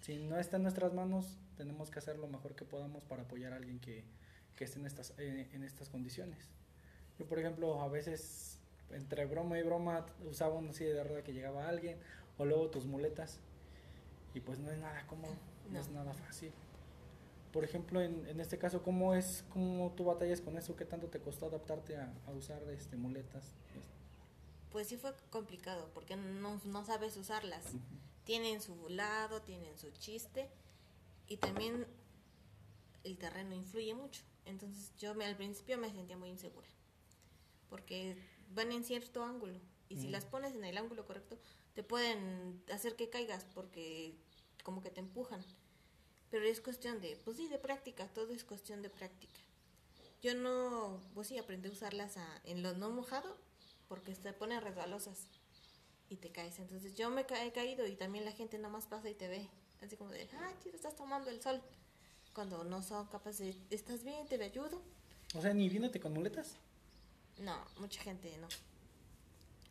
[0.00, 3.52] si no está en nuestras manos, tenemos que hacer lo mejor que podamos para apoyar
[3.52, 4.04] a alguien que,
[4.56, 6.48] que esté en estas, eh, en estas condiciones.
[7.18, 8.58] Yo, por ejemplo, a veces,
[8.90, 11.98] entre broma y broma, usaba una silla de rueda que llegaba alguien,
[12.38, 13.38] o luego tus muletas,
[14.34, 15.34] y pues no es nada cómodo,
[15.66, 15.80] no, No.
[15.80, 16.52] es nada fácil.
[17.54, 20.74] Por ejemplo, en, en este caso, ¿cómo es, cómo tú batallas con eso?
[20.74, 23.52] ¿Qué tanto te costó adaptarte a, a usar este, muletas?
[24.72, 27.62] Pues sí fue complicado porque no, no sabes usarlas.
[28.24, 30.50] Tienen su lado, tienen su chiste
[31.28, 31.86] y también
[33.04, 34.22] el terreno influye mucho.
[34.46, 36.66] Entonces yo me, al principio me sentía muy insegura
[37.70, 38.16] porque
[38.52, 41.38] van en cierto ángulo y si las pones en el ángulo correcto
[41.74, 44.16] te pueden hacer que caigas porque
[44.64, 45.40] como que te empujan.
[46.34, 49.38] Pero es cuestión de, pues sí, de práctica, todo es cuestión de práctica.
[50.20, 53.38] Yo no, pues sí, aprendí a usarlas a- en lo no mojado
[53.86, 55.28] porque se ponen resbalosas
[56.10, 56.58] y te caes.
[56.58, 59.48] Entonces yo me he caído y también la gente nada más pasa y te ve.
[59.80, 61.62] Así como de, ah, chido, estás tomando el sol.
[62.34, 64.26] Cuando no son capaces de, ¿estás bien?
[64.26, 64.82] ¿Te ayudo?
[65.36, 66.56] O sea, ni viéndote con muletas.
[67.38, 68.48] No, mucha gente no.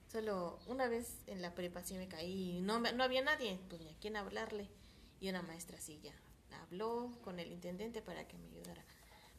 [0.10, 3.82] Solo una vez en la prepa sí me caí y no, no había nadie, pues
[3.82, 4.70] ni a quién hablarle.
[5.20, 6.14] Y una maestra ya
[6.62, 8.84] habló con el intendente para que me ayudara.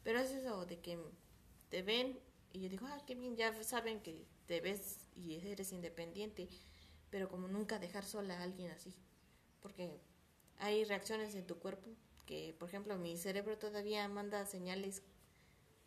[0.03, 0.99] Pero es eso de que
[1.69, 2.19] te ven
[2.55, 6.47] y yo digo, ah, qué bien, ya saben que te ves y eres independiente,
[7.09, 8.93] pero como nunca dejar sola a alguien así.
[9.61, 9.91] Porque
[10.59, 11.89] hay reacciones en tu cuerpo
[12.25, 15.01] que, por ejemplo, mi cerebro todavía manda señales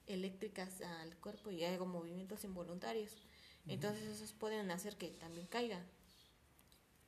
[0.06, 3.16] eléctricas al cuerpo y hago movimientos involuntarios.
[3.66, 5.82] Entonces esos pueden hacer que también caiga.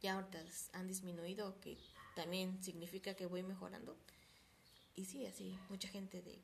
[0.00, 1.76] Ya ahorita han disminuido, que
[2.20, 3.96] también significa que voy mejorando.
[4.94, 6.38] Y sí, así, mucha gente de,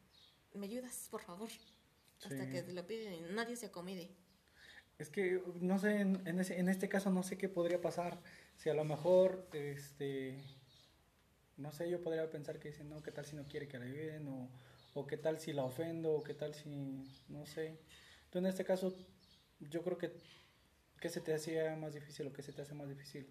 [0.55, 1.51] ¿me ayudas, por favor?
[2.25, 2.51] Hasta Sí.
[2.51, 4.09] que te lo piden y nadie se acomide.
[4.99, 8.19] Es que no sé, en, en, ese, en este caso no sé qué podría pasar.
[8.57, 10.39] Si a lo mejor, este,
[11.57, 13.87] no sé, yo podría pensar que dicen, no, qué tal si no quiere que la
[13.87, 14.51] ayuden, o,
[14.95, 16.69] o qué tal si la ofendo, o qué tal si,
[17.29, 17.79] no sé.
[18.31, 18.95] Tú en este caso,
[19.61, 20.13] yo creo que,
[21.01, 23.27] ¿qué se te hacía más difícil o qué se te hace más difícil?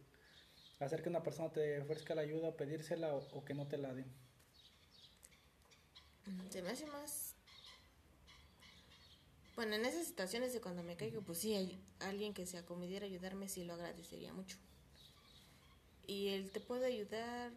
[0.79, 3.77] Hacer que una persona te ofrezca la ayuda, o pedírsela, o, o que no te
[3.77, 4.11] la den.
[6.49, 7.35] Se me hace más
[9.55, 13.05] bueno, en esas situaciones de cuando me caigo, pues sí, hay alguien que se acomediera
[13.05, 14.57] a ayudarme, sí lo agradecería mucho.
[16.05, 17.53] Y él te puede ayudar.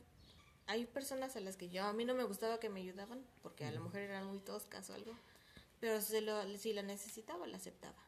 [0.69, 3.65] Hay personas a las que yo, a mí no me gustaba que me ayudaban, porque
[3.65, 5.13] a lo mejor eran muy toscas o algo,
[5.81, 7.99] pero si, lo, si la necesitaba, la aceptaba.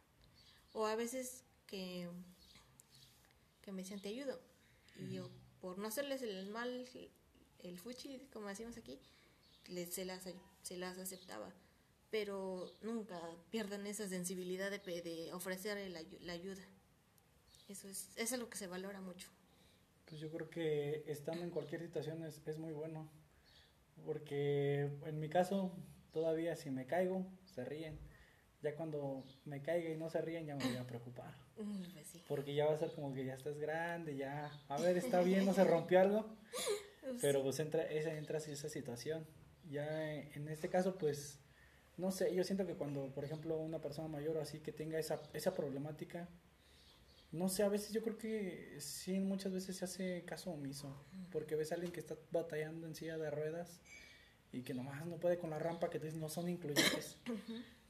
[0.72, 2.08] O a veces que,
[3.62, 4.38] que me decían, te ayudo.
[5.00, 6.86] Y yo, por no hacerles el mal,
[7.60, 8.98] el fuchi, como decimos aquí,
[9.68, 10.28] les, se, las,
[10.62, 11.52] se las aceptaba
[12.10, 16.62] pero nunca pierdan esa sensibilidad de, ofrecer la, la, ayuda.
[17.68, 19.28] Eso es, es algo que se valora mucho.
[20.06, 23.08] Pues yo creo que estando en cualquier situación es, es muy bueno,
[24.04, 25.72] porque en mi caso
[26.12, 27.98] todavía si me caigo, se ríen.
[28.62, 31.34] Ya cuando me caiga y no se ríen, ya me voy a preocupar.
[31.92, 32.22] Pues sí.
[32.28, 35.44] Porque ya va a ser como que ya estás grande, ya, a ver, está bien,
[35.46, 36.26] no se rompió algo.
[37.20, 39.26] Pero pues entra, esa, entra esa situación.
[39.68, 41.38] Ya en este caso, pues
[42.00, 44.98] no sé, yo siento que cuando, por ejemplo, una persona mayor o así que tenga
[44.98, 46.28] esa, esa problemática,
[47.32, 51.54] no sé, a veces yo creo que sí, muchas veces se hace caso omiso, porque
[51.56, 53.80] ves a alguien que está batallando en silla de ruedas
[54.50, 57.18] y que nomás no puede con la rampa, que no son incluyentes.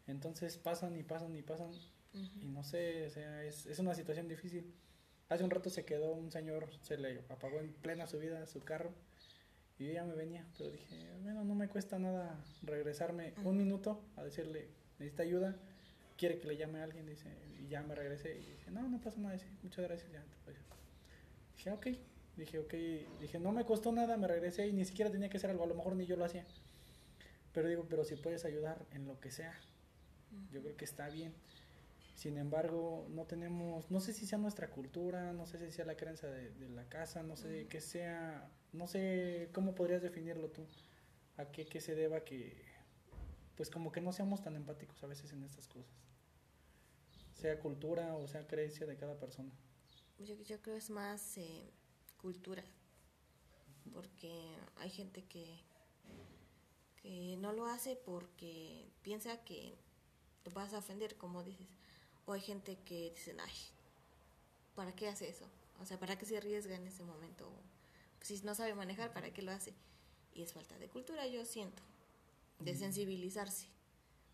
[0.07, 1.71] Entonces pasan y pasan y pasan
[2.13, 4.73] y no sé, o sea, es, es una situación difícil.
[5.29, 8.93] Hace un rato se quedó un señor, se le apagó en plena subida su carro
[9.79, 14.03] y yo ya me venía, pero dije, bueno, no me cuesta nada regresarme un minuto
[14.17, 14.69] a decirle,
[14.99, 15.57] necesita ayuda,
[16.19, 19.01] quiere que le llame a alguien, dice, y ya me regresé y dije, no, no
[19.01, 20.23] pasa nada, dice, muchas gracias, ya.
[21.57, 21.87] Dije, ok,
[22.37, 22.75] dije, ok,
[23.21, 25.67] dije, no me costó nada, me regresé y ni siquiera tenía que hacer algo, a
[25.67, 26.45] lo mejor ni yo lo hacía.
[27.53, 29.59] Pero digo, pero si puedes ayudar en lo que sea,
[30.53, 31.33] yo creo que está bien.
[32.21, 35.97] Sin embargo, no tenemos, no sé si sea nuestra cultura, no sé si sea la
[35.97, 40.67] creencia de, de la casa, no sé qué sea, no sé cómo podrías definirlo tú,
[41.39, 42.63] a qué, qué se deba que,
[43.57, 45.95] pues como que no seamos tan empáticos a veces en estas cosas,
[47.33, 49.51] sea cultura o sea creencia de cada persona.
[50.19, 51.73] Yo, yo creo es más eh,
[52.19, 52.65] cultura,
[53.95, 55.47] porque hay gente que,
[57.01, 59.79] que no lo hace porque piensa que
[60.43, 61.80] te vas a ofender, como dices
[62.31, 63.53] o hay gente que dicen, ay,
[64.77, 65.47] ¿para qué hace eso?
[65.81, 67.51] O sea, ¿para qué se arriesga en ese momento?
[68.21, 69.75] Si no sabe manejar, ¿para qué lo hace?
[70.33, 71.83] Y es falta de cultura, yo siento,
[72.61, 73.67] de sensibilizarse.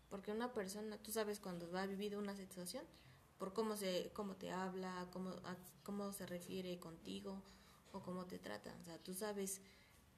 [0.09, 2.83] Porque una persona, tú sabes cuando va a vivir una situación,
[3.39, 5.33] por cómo, se, cómo te habla, cómo,
[5.81, 7.41] cómo se refiere contigo
[7.93, 8.75] o cómo te trata.
[8.79, 9.59] O sea, tú sabes,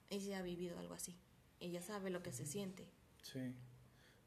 [0.09, 1.15] ella ha vivido algo así.
[1.61, 2.85] Ella sabe lo que se siente.
[3.23, 3.53] Sí.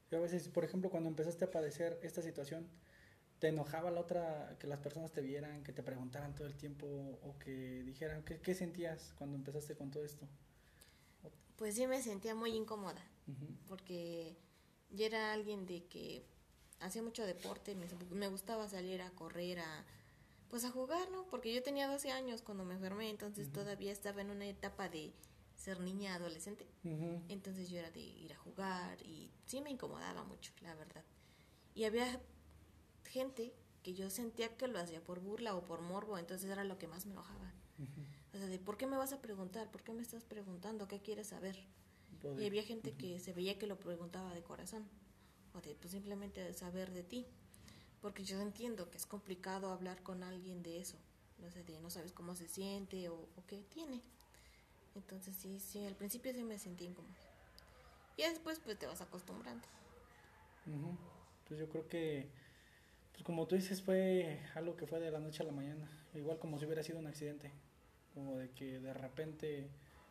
[0.09, 2.67] Yo a veces, por ejemplo, cuando empezaste a padecer esta situación,
[3.43, 6.87] te enojaba la otra, que las personas te vieran, que te preguntaran todo el tiempo
[6.87, 10.25] o que dijeran, ¿qué, qué sentías cuando empezaste con todo esto?
[11.57, 13.05] Pues sí me sentía muy incómoda,
[13.67, 14.37] porque
[14.91, 16.23] yo era alguien de que
[16.79, 19.85] hacía mucho deporte, me, me, gustaba salir a correr, a,
[20.49, 21.27] pues a jugar, ¿no?
[21.27, 25.11] Porque yo tenía 12 años cuando me enfermé, entonces todavía estaba en una etapa de
[25.57, 26.65] ser niña, adolescente.
[27.27, 31.03] Entonces yo era de ir a jugar y sí me incomodaba mucho, la verdad.
[31.75, 32.21] Y había
[33.13, 36.79] gente que yo sentía que lo hacía por burla o por morbo, entonces era lo
[36.79, 37.53] que más me enojaba.
[38.33, 39.69] O sea, de ¿por qué me vas a preguntar?
[39.71, 40.87] ¿Por qué me estás preguntando?
[40.87, 41.55] ¿Qué quieres saber?
[42.39, 44.87] Y había gente que se veía que lo preguntaba de corazón,
[45.53, 47.27] o de pues simplemente saber de ti.
[48.01, 50.97] Porque yo entiendo que es complicado hablar con alguien de eso,
[51.39, 54.01] no sé, de no sabes cómo se siente o, qué tiene.
[54.95, 57.15] Entonces sí, sí, al principio sí me sentí incómoda.
[58.17, 59.67] Y después pues te vas acostumbrando.
[61.47, 62.29] Pues yo creo que
[63.13, 66.39] pues como tú dices, fue algo que fue de la noche a la mañana, igual
[66.39, 67.51] como si hubiera sido un accidente,
[68.13, 69.69] como de que de repente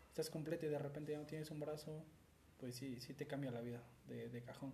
[0.09, 2.05] estás completo y de repente ya no tienes un brazo,
[2.59, 4.73] pues sí, sí te cambia la vida de, de cajón.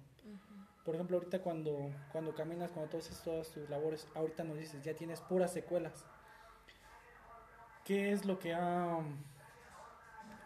[0.85, 4.83] Por ejemplo, ahorita cuando, cuando caminas, cuando tú haces todas tus labores, ahorita nos dices,
[4.85, 6.05] ya tienes puras secuelas.
[7.85, 8.99] ¿Qué es lo que ha...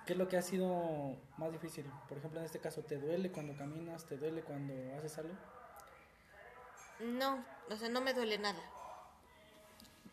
[0.07, 1.87] ¿Qué es lo que ha sido más difícil?
[2.09, 4.05] Por ejemplo, en este caso, ¿te duele cuando caminas?
[4.05, 5.35] ¿Te duele cuando haces algo?
[7.03, 8.63] No, o sea, no me duele nada.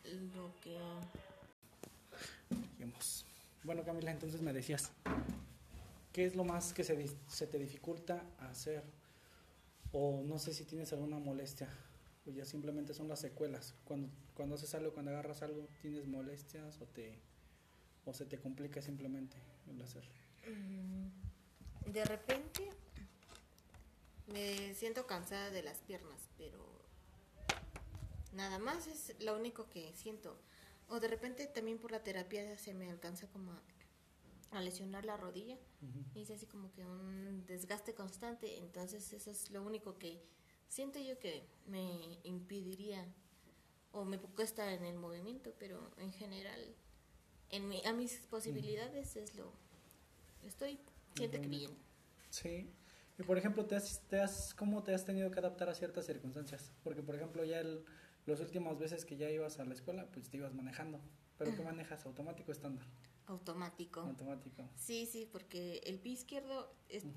[0.03, 0.77] Lo que...
[3.63, 4.91] Bueno, Camila, entonces me decías,
[6.13, 8.83] ¿qué es lo más que se, se te dificulta hacer?
[9.91, 11.67] O no sé si tienes alguna molestia
[12.25, 13.75] o ya simplemente son las secuelas.
[13.85, 17.19] Cuando, cuando haces algo, cuando agarras algo, tienes molestias o te
[18.05, 19.37] o se te complica simplemente
[19.69, 20.03] el hacer.
[20.47, 22.69] Mm, de repente
[24.33, 26.68] me siento cansada de las piernas, pero
[28.33, 30.37] nada más es lo único que siento.
[30.87, 33.51] O de repente también por la terapia se me alcanza como
[34.51, 35.57] a, lesionar la rodilla.
[36.15, 38.57] Y es así como que un desgaste constante.
[38.57, 40.21] Entonces eso es lo único que
[40.67, 43.05] siento yo que me impediría
[43.91, 46.75] o me cuesta en el movimiento, pero en general,
[47.49, 49.51] en a mis posibilidades es lo...
[50.43, 50.79] Estoy,
[51.15, 51.71] que bien.
[52.29, 52.69] Sí.
[53.17, 56.05] Y por ejemplo, ¿te has, te has, ¿cómo te has tenido que adaptar a ciertas
[56.05, 56.71] circunstancias?
[56.83, 57.83] Porque, por ejemplo, ya el,
[58.29, 60.99] las últimas veces que ya ibas a la escuela, pues te ibas manejando.
[61.37, 62.05] ¿Pero qué manejas?
[62.05, 62.85] ¿Automático o estándar?
[63.27, 64.01] Automático.
[64.01, 64.69] Automático.
[64.75, 66.73] Sí, sí, porque el pie izquierdo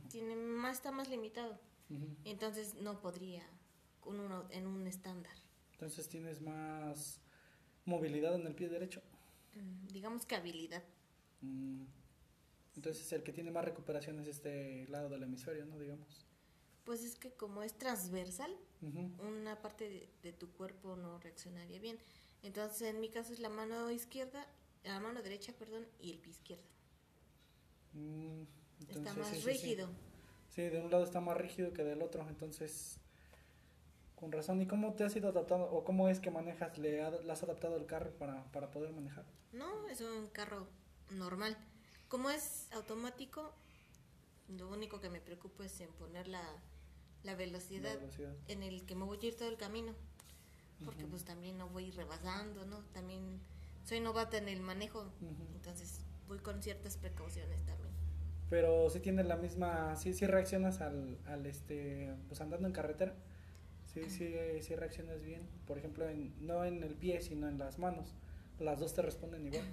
[0.08, 1.58] tiene más, está más limitado.
[2.24, 3.42] Entonces no podría
[4.00, 5.32] con uno, en un estándar.
[5.72, 7.20] Entonces tienes más
[7.84, 9.02] movilidad en el pie derecho.
[9.54, 10.82] Mm, digamos que habilidad.
[11.40, 11.84] Mm.
[12.76, 15.78] Entonces el que tiene más recuperación es este lado del hemisferio, ¿no?
[15.78, 16.26] Digamos.
[16.84, 18.56] Pues es que como es transversal,
[19.18, 21.98] una parte de, tu cuerpo no reaccionaría bien.
[22.42, 24.46] Entonces, en mi caso es la mano izquierda,
[24.84, 26.64] la mano derecha, perdón, y el pie izquierdo.
[27.92, 28.42] Mm,
[28.88, 29.88] está más rígido.
[30.50, 32.98] Sí, de un lado está más rígido que del otro, entonces,
[34.16, 34.60] con razón.
[34.60, 36.76] ¿Y cómo te has ido adaptando o cómo es que manejas?
[36.78, 39.24] ¿Le, has adaptado el carro para, para poder manejar?
[39.52, 40.66] No, es un carro
[41.10, 41.56] normal.
[42.08, 43.54] Como es automático,
[44.48, 46.42] lo único que me preocupa es en poner la,
[47.24, 47.98] la velocidad,
[48.48, 49.94] en el que me voy a ir todo el camino.
[50.84, 52.80] Porque pues también no voy rebasando, ¿no?
[52.92, 53.40] También
[53.84, 55.12] soy novata en el manejo,
[55.54, 57.92] entonces voy con ciertas precauciones también.
[58.50, 63.14] Pero si tienes la misma, si sí reaccionas al, al, este, pues andando en carretera,
[63.94, 65.48] sí, sí, sí reaccionas bien.
[65.66, 68.14] Por ejemplo, en, no en el pie, sino en las manos.
[68.58, 69.64] Las dos te responden igual.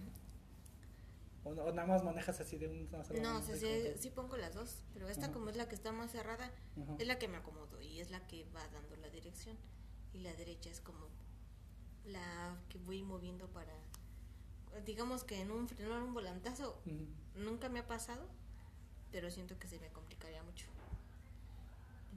[1.43, 2.89] O, nada más manejas así de un
[3.21, 6.51] No, sí, pongo las dos, pero esta como es la que está más cerrada,
[6.97, 9.57] es la que me acomodo y es la que va dando la dirección.
[10.13, 11.07] Y la derecha es como
[12.05, 13.73] la que voy moviendo para...
[14.85, 16.81] Digamos que en un frenar un volantazo
[17.35, 18.27] nunca me ha pasado,
[19.11, 20.65] pero siento que se me complicaría mucho.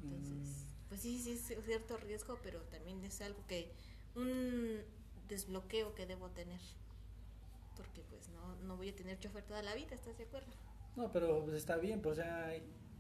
[0.03, 0.89] Entonces, mm.
[0.89, 3.73] pues sí, sí es cierto riesgo, pero también es algo que...
[4.15, 4.83] Un
[5.29, 6.61] desbloqueo que debo tener
[7.77, 10.53] porque pues no, no voy a tener chofer toda la vida, ¿estás de acuerdo?
[10.97, 12.53] No, pero pues está bien, pues o sea,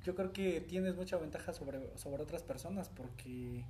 [0.02, 3.64] yo creo que tienes mucha ventaja sobre, sobre otras personas porque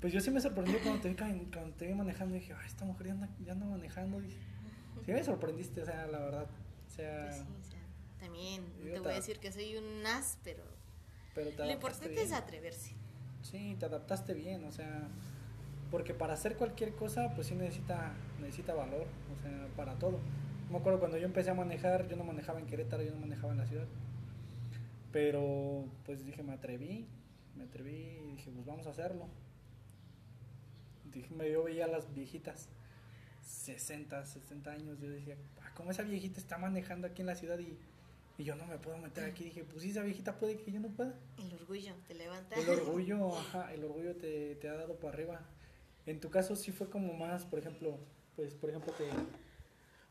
[0.00, 2.84] pues yo sí me sorprendí cuando te vi, cuando te vi manejando dije, ay, esta
[2.84, 4.20] mujer ya anda, ya anda manejando.
[4.20, 6.46] Sí me sorprendiste, o sea, la verdad.
[6.86, 7.82] O sea, pues sí, o sea
[8.22, 10.62] también te voy a decir que soy un as, pero,
[11.34, 12.94] pero lo importante es atreverse.
[13.42, 15.08] Sí, te adaptaste bien, o sea,
[15.92, 20.18] porque para hacer cualquier cosa, pues sí necesita, necesita valor, o sea, para todo.
[20.70, 23.52] Me acuerdo cuando yo empecé a manejar, yo no manejaba en Querétaro, yo no manejaba
[23.52, 23.86] en la ciudad.
[25.12, 27.06] Pero pues dije, me atreví,
[27.56, 29.28] me atreví y dije, pues vamos a hacerlo.
[31.12, 32.70] Dije, yo veía a las viejitas,
[33.42, 37.58] 60, 60 años, yo decía, ah, ¿cómo esa viejita está manejando aquí en la ciudad
[37.58, 37.76] y,
[38.38, 39.44] y yo no me puedo meter aquí?
[39.44, 41.14] Dije, pues sí, esa viejita puede que yo no pueda.
[41.36, 42.56] El orgullo te levanta.
[42.56, 45.46] El orgullo, ajá, el orgullo te, te ha dado para arriba.
[46.06, 47.98] En tu caso sí fue como más, por ejemplo,
[48.36, 49.08] pues por ejemplo te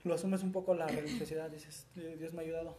[0.04, 2.78] lo asumes un poco la religiosidad, dices, Dios me ha ayudado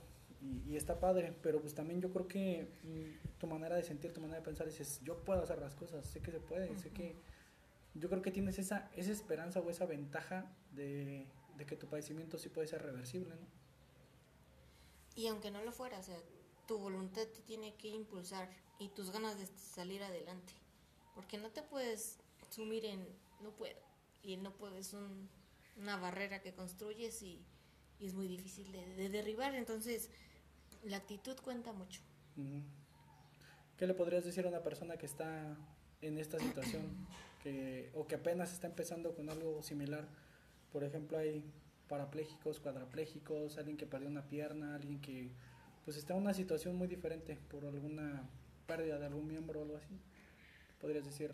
[0.67, 4.21] y, está padre, pero pues también yo creo que mm, tu manera de sentir, tu
[4.21, 7.15] manera de pensar, dices, yo puedo hacer las cosas, sé que se puede, sé que
[7.95, 12.39] yo creo que tienes esa, esa esperanza o esa ventaja de, de que tu padecimiento
[12.39, 13.63] sí puede ser reversible, ¿no?
[15.15, 16.19] Y aunque no lo fuera, o sea,
[16.67, 18.49] tu voluntad te tiene que impulsar
[18.79, 20.55] y tus ganas de salir adelante,
[21.15, 22.19] porque no te puedes
[22.53, 23.07] sumir en
[23.43, 23.81] no puedo.
[24.23, 24.95] Y el no puedo es
[25.77, 27.45] una barrera que construyes y,
[28.01, 29.55] es muy difícil de, derribar.
[29.55, 30.11] Entonces,
[30.83, 32.01] la actitud cuenta mucho.
[33.77, 35.57] ¿Qué le podrías decir a una persona que está
[36.01, 36.83] en esta situación
[37.45, 40.09] que, o que apenas está empezando con algo similar?
[40.73, 41.45] Por ejemplo, hay
[41.89, 45.31] parapléjicos, cuadraplégicos, alguien que perdió una pierna, alguien que
[45.85, 48.29] pues está en una situación muy diferente por alguna
[48.67, 50.01] pérdida de algún miembro o algo así.
[50.81, 51.33] Podrías decir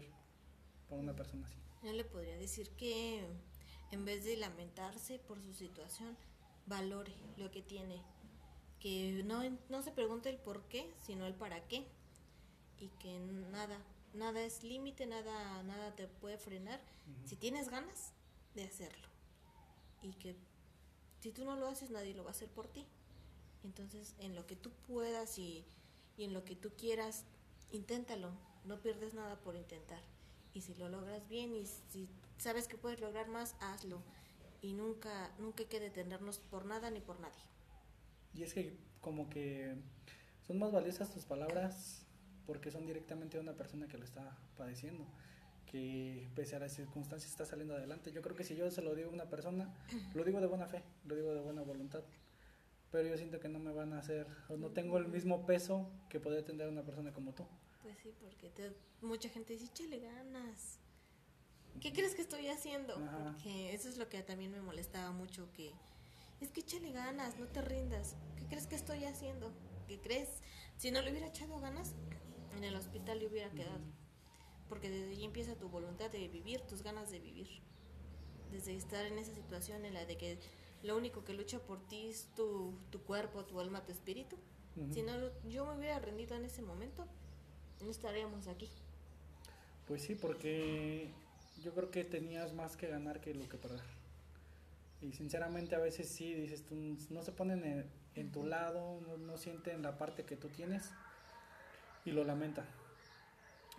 [0.89, 1.57] para una persona así.
[1.83, 3.25] Yo le podría decir que
[3.91, 6.17] en vez de lamentarse por su situación,
[6.67, 8.03] valore lo que tiene.
[8.81, 11.87] Que no, no se pregunte el por qué, sino el para qué.
[12.79, 13.19] Y que
[13.51, 13.79] nada,
[14.15, 16.81] nada es límite, nada, nada te puede frenar
[17.25, 18.13] si tienes ganas
[18.55, 19.09] de hacerlo.
[20.03, 20.37] Y que
[21.21, 22.87] si tú no lo haces, nadie lo va a hacer por ti.
[23.65, 25.65] Entonces, en lo que tú puedas y,
[26.17, 27.25] y en lo que tú quieras,
[27.73, 28.31] inténtalo.
[28.65, 30.01] No pierdes nada por intentar
[30.59, 34.03] y si lo logras bien y si sabes que puedes lograr más, hazlo.
[34.61, 37.41] Y nunca, nunca hay que detenernos por nada ni por nadie.
[38.35, 39.77] Y es que como que
[40.47, 42.05] son más valiosas tus palabras
[42.45, 45.07] porque son directamente de una persona que lo está padeciendo,
[45.71, 48.11] que pese a las circunstancias está saliendo adelante.
[48.11, 49.73] Yo creo que si yo se lo digo a una persona,
[50.15, 52.03] lo digo de buena fe, lo digo de buena voluntad,
[52.91, 55.89] pero yo siento que no me van a hacer, o no tengo el mismo peso
[56.09, 57.47] que podría tener una persona como tú.
[57.89, 58.53] Pues sí, porque
[59.01, 60.79] mucha gente dice, chale ganas.
[61.81, 62.95] ¿Qué crees que estoy haciendo?
[62.95, 65.73] Porque eso es lo que también me molestaba mucho, que
[66.43, 68.15] es que échale ganas, no te rindas.
[68.37, 69.51] ¿Qué crees que estoy haciendo?
[69.87, 70.29] ¿Qué crees?
[70.77, 71.95] Si no le hubiera echado ganas,
[72.59, 73.81] en el hospital le hubiera quedado.
[74.69, 77.49] Porque desde ahí empieza tu voluntad de vivir, tus ganas de vivir.
[78.51, 80.39] Desde estar en esa situación en la de que
[80.83, 84.37] lo único que lucha por ti es tu, tu cuerpo, tu alma, tu espíritu.
[84.93, 85.13] Si no,
[85.49, 87.09] yo me hubiera rendido en ese momento,
[87.83, 88.69] no estaríamos aquí.
[89.87, 91.11] Pues sí, porque
[91.63, 93.81] yo creo que tenías más que ganar que lo que perder.
[95.01, 96.75] Y sinceramente a veces sí, dices tú,
[97.11, 100.91] no se ponen en, tu lado, no, no, sienten la parte que tú tienes
[102.05, 102.67] y lo lamentan.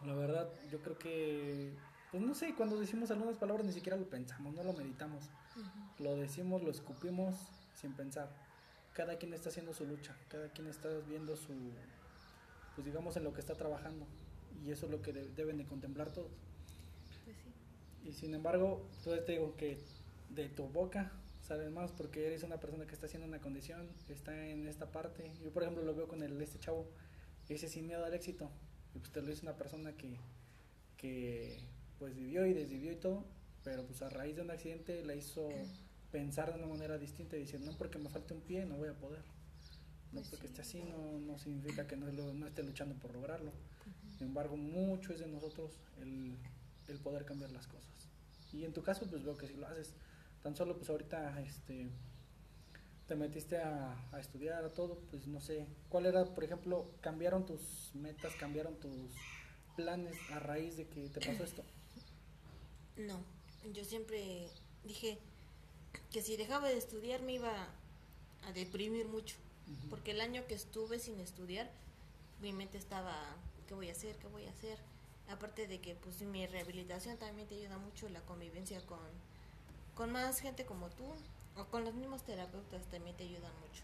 [0.05, 1.73] La verdad, yo creo que,
[2.11, 5.25] pues no sé, cuando decimos algunas palabras ni siquiera lo pensamos, no lo meditamos.
[5.99, 7.35] Lo decimos, lo escupimos
[7.75, 8.29] sin pensar.
[8.93, 11.53] Cada quien está haciendo su lucha, cada quien está viendo su,
[12.79, 14.05] pues digamos, en lo que está trabajando.
[14.65, 16.31] Y eso es lo que deben de contemplar todos.
[17.25, 18.09] Pues sí.
[18.09, 19.77] Y sin embargo, pues te digo que
[20.29, 21.11] de tu boca
[21.41, 25.29] sabes más porque eres una persona que está haciendo una condición, está en esta parte.
[25.43, 26.87] Yo, por ejemplo, lo veo con el, este chavo,
[27.49, 28.49] ese sin miedo al éxito.
[28.95, 30.15] Y pues te lo dice una persona que,
[30.95, 31.59] que
[31.97, 33.25] pues vivió y desvivió y todo,
[33.65, 35.49] pero pues a raíz de un accidente la hizo
[36.13, 38.87] pensar de una manera distinta y decir, no porque me falte un pie no voy
[38.87, 39.21] a poder.
[40.11, 43.51] No pues porque esté así no, no significa que no, no, esté luchando por lograrlo.
[44.17, 46.35] Sin embargo, mucho es de nosotros el,
[46.87, 47.89] el poder cambiar las cosas.
[48.51, 49.93] Y en tu caso, pues veo que si lo haces
[50.41, 51.89] tan solo pues ahorita este
[53.07, 57.43] te metiste a, a estudiar a todo, pues no sé, ¿cuál era, por ejemplo, cambiaron
[57.43, 59.11] tus metas, cambiaron tus
[59.75, 61.63] planes a raíz de que te pasó esto?
[62.97, 63.19] No,
[63.73, 64.47] yo siempre
[64.83, 65.17] dije
[66.11, 67.69] que si dejaba de estudiar me iba
[68.45, 69.37] a deprimir mucho,
[69.89, 71.69] porque el año que estuve sin estudiar,
[72.41, 73.15] mi mente estaba,
[73.67, 74.15] ¿qué voy a hacer?
[74.17, 74.79] ¿Qué voy a hacer?
[75.29, 78.99] Aparte de que pues mi rehabilitación también te ayuda mucho la convivencia con
[79.99, 81.03] con más gente como tú
[81.57, 83.83] o con los mismos terapeutas también te ayudan mucho.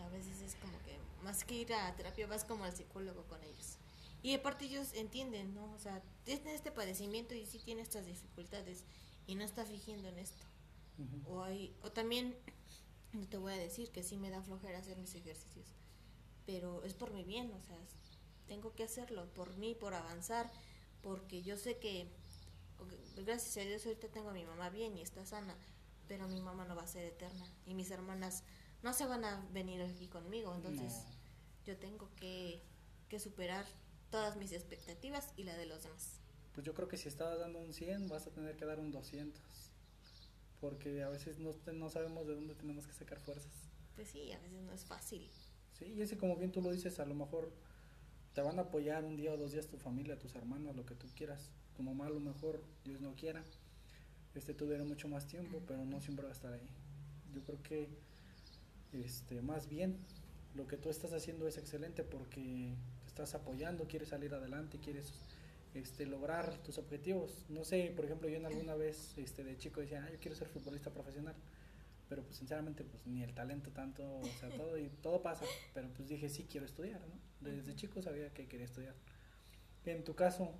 [0.00, 3.42] A veces es como que más que ir a terapia vas como al psicólogo con
[3.42, 3.78] ellos.
[4.22, 5.72] Y aparte ellos entienden, ¿no?
[5.74, 8.84] O sea, tiene este padecimiento y sí tiene estas dificultades
[9.26, 10.44] y no está fingiendo en esto.
[11.28, 12.36] O hay o también
[13.12, 15.66] no te voy a decir que sí me da flojera hacer mis ejercicios,
[16.46, 17.78] pero es por mi bien, o sea,
[18.46, 20.50] tengo que hacerlo por mí, por avanzar,
[21.02, 22.08] porque yo sé que
[23.16, 25.56] gracias a Dios ahorita tengo a mi mamá bien y está sana,
[26.06, 28.44] pero mi mamá no va a ser eterna y mis hermanas
[28.82, 31.04] no se van a venir aquí conmigo, entonces
[31.66, 32.62] yo tengo que,
[33.08, 33.66] que superar
[34.10, 36.20] todas mis expectativas y la de los demás.
[36.54, 38.90] Pues yo creo que si estabas dando un 100 vas a tener que dar un
[38.90, 39.42] 200,
[40.60, 43.52] porque a veces no, no sabemos de dónde tenemos que sacar fuerzas.
[43.94, 45.28] Pues sí, a veces no es fácil.
[45.78, 47.52] Sí, y ese como bien tú lo dices, a lo mejor
[48.34, 50.94] te van a apoyar un día o dos días tu familia, tus hermanos, lo que
[50.94, 53.44] tú quieras, tu mamá a lo mejor, Dios no quiera,
[54.34, 56.68] este tuviera mucho más tiempo, pero no siempre va a estar ahí.
[57.34, 57.88] Yo creo que
[58.92, 59.96] este, más bien
[60.54, 65.12] lo que tú estás haciendo es excelente porque te estás apoyando, quieres salir adelante, quieres
[65.74, 67.46] este, lograr tus objetivos.
[67.48, 70.36] No sé, por ejemplo, yo en alguna vez este, de chico decía, ah, yo quiero
[70.36, 71.34] ser futbolista profesional,
[72.08, 75.44] pero pues sinceramente pues ni el talento tanto, o sea, todo, y todo pasa,
[75.74, 77.50] pero pues dije, sí, quiero estudiar, ¿no?
[77.50, 78.94] Desde chico sabía que quería estudiar.
[79.84, 80.52] En tu caso,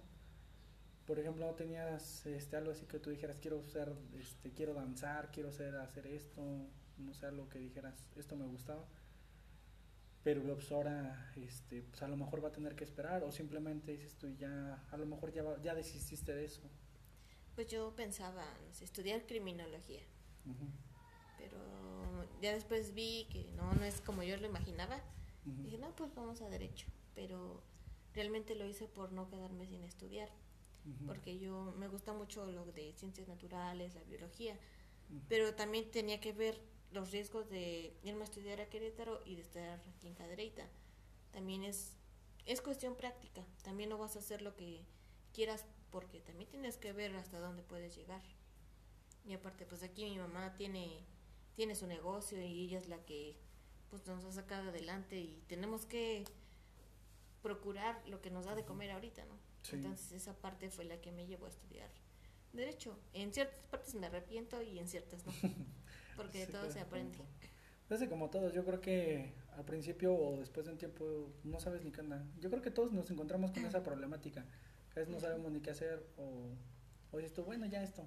[1.07, 5.31] por ejemplo, no tenías este, algo así que tú dijeras, quiero ser, este, quiero danzar,
[5.33, 6.43] quiero ser, hacer esto,
[6.99, 8.87] no sé, algo que dijeras, esto me gustaba,
[10.29, 13.93] pero pues ahora, este, pues a lo mejor va a tener que esperar, o simplemente
[13.93, 16.61] dices tú, ya, a lo mejor ya, ya desististe de eso.
[17.55, 18.45] Pues yo pensaba,
[18.83, 20.03] estudiar criminología,
[21.39, 21.57] pero
[22.43, 25.01] ya después vi que no, no es como yo lo imaginaba,
[25.47, 27.63] dije, no, pues vamos a derecho, pero
[28.13, 30.29] realmente lo hice por no quedarme sin estudiar
[31.07, 34.59] porque yo me gusta mucho lo de ciencias naturales, la biología,
[35.29, 36.61] pero también tenía que ver
[36.93, 40.67] los riesgos de irme a estudiar a Querétaro y de estar aquí en Cadereyta.
[41.33, 41.93] También es,
[42.47, 44.85] es cuestión práctica, también no vas a hacer lo que
[45.33, 48.23] quieras porque también tienes que ver hasta dónde puedes llegar.
[49.25, 51.05] Y aparte, pues aquí mi mamá tiene,
[51.55, 53.37] tiene su negocio y ella es la que
[53.91, 56.25] pues nos ha sacado adelante y tenemos que
[57.43, 59.39] procurar lo que nos da de comer ahorita, ¿no?
[59.73, 61.91] Entonces esa parte fue la que me llevó a estudiar
[62.53, 62.99] derecho.
[63.13, 65.33] En ciertas partes me arrepiento y en ciertas no,
[66.19, 67.17] porque de todo se aprende.
[67.89, 71.83] Parece como todos, yo creo que al principio o después de un tiempo no sabes
[71.83, 72.23] ni qué onda.
[72.39, 74.45] Yo creo que todos nos encontramos con esa problemática.
[74.91, 76.51] A veces no sabemos ni qué hacer o,
[77.13, 78.05] o esto, bueno, ya esto.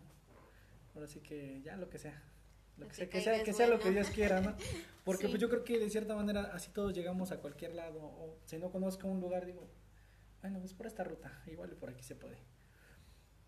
[0.93, 2.21] Ahora sí que ya lo que sea.
[2.77, 4.55] Lo que, sea, que sea, que sea lo que Dios quiera, ¿no?
[5.05, 8.01] Porque pues yo creo que de cierta manera así todos llegamos a cualquier lado.
[8.01, 9.67] O si no conozco un lugar, digo,
[10.41, 12.37] bueno, pues por esta ruta, igual por aquí se puede.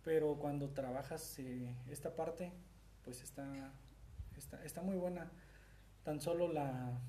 [0.04, 2.52] Pero cuando trabajas eh, esta parte,
[3.04, 3.74] pues está,
[4.44, 5.32] está, está muy buena.
[6.04, 7.00] Tan solo la,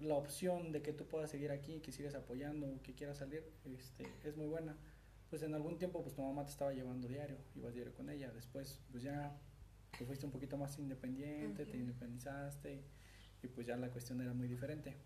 [0.00, 4.04] la opción de que tú puedas seguir aquí, que sigas apoyando, que quieras salir, este,
[4.24, 4.76] es muy buena.
[5.30, 8.30] Pues en algún tiempo, pues tu mamá te estaba llevando diario, ibas diario con ella.
[8.32, 9.36] Después, pues ya
[9.98, 12.82] te fuiste un poquito más independiente, te independizaste
[13.42, 14.96] y, pues ya la cuestión era muy diferente.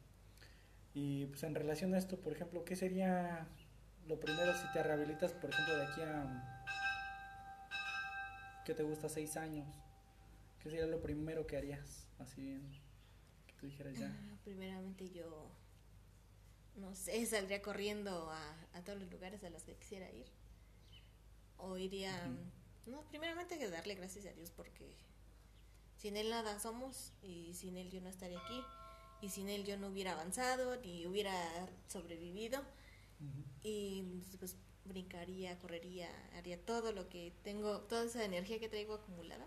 [0.95, 3.49] Y pues en relación a esto, por ejemplo, ¿qué sería
[4.07, 6.65] lo primero si te rehabilitas, por ejemplo, de aquí a,
[8.65, 9.09] ¿qué te gusta?
[9.09, 9.82] Seis años.
[10.63, 12.07] ¿Qué sería lo primero que harías?
[12.19, 12.63] Así bien,
[13.47, 14.07] que tú dijeras ya.
[14.09, 15.51] Ah, primeramente yo,
[16.77, 20.27] no sé, saldría corriendo a, a, todos los lugares a los que quisiera ir.
[21.57, 22.13] O iría,
[22.87, 24.97] no, primeramente que darle gracias a Dios porque
[25.97, 28.63] sin Él nada somos y sin Él yo no estaría aquí
[29.21, 31.33] y sin Él yo no hubiera avanzado ni hubiera
[31.89, 32.63] sobrevivido.
[33.63, 34.03] Y
[34.39, 39.47] pues brincaría, correría, haría todo lo que tengo, toda esa energía que traigo acumulada.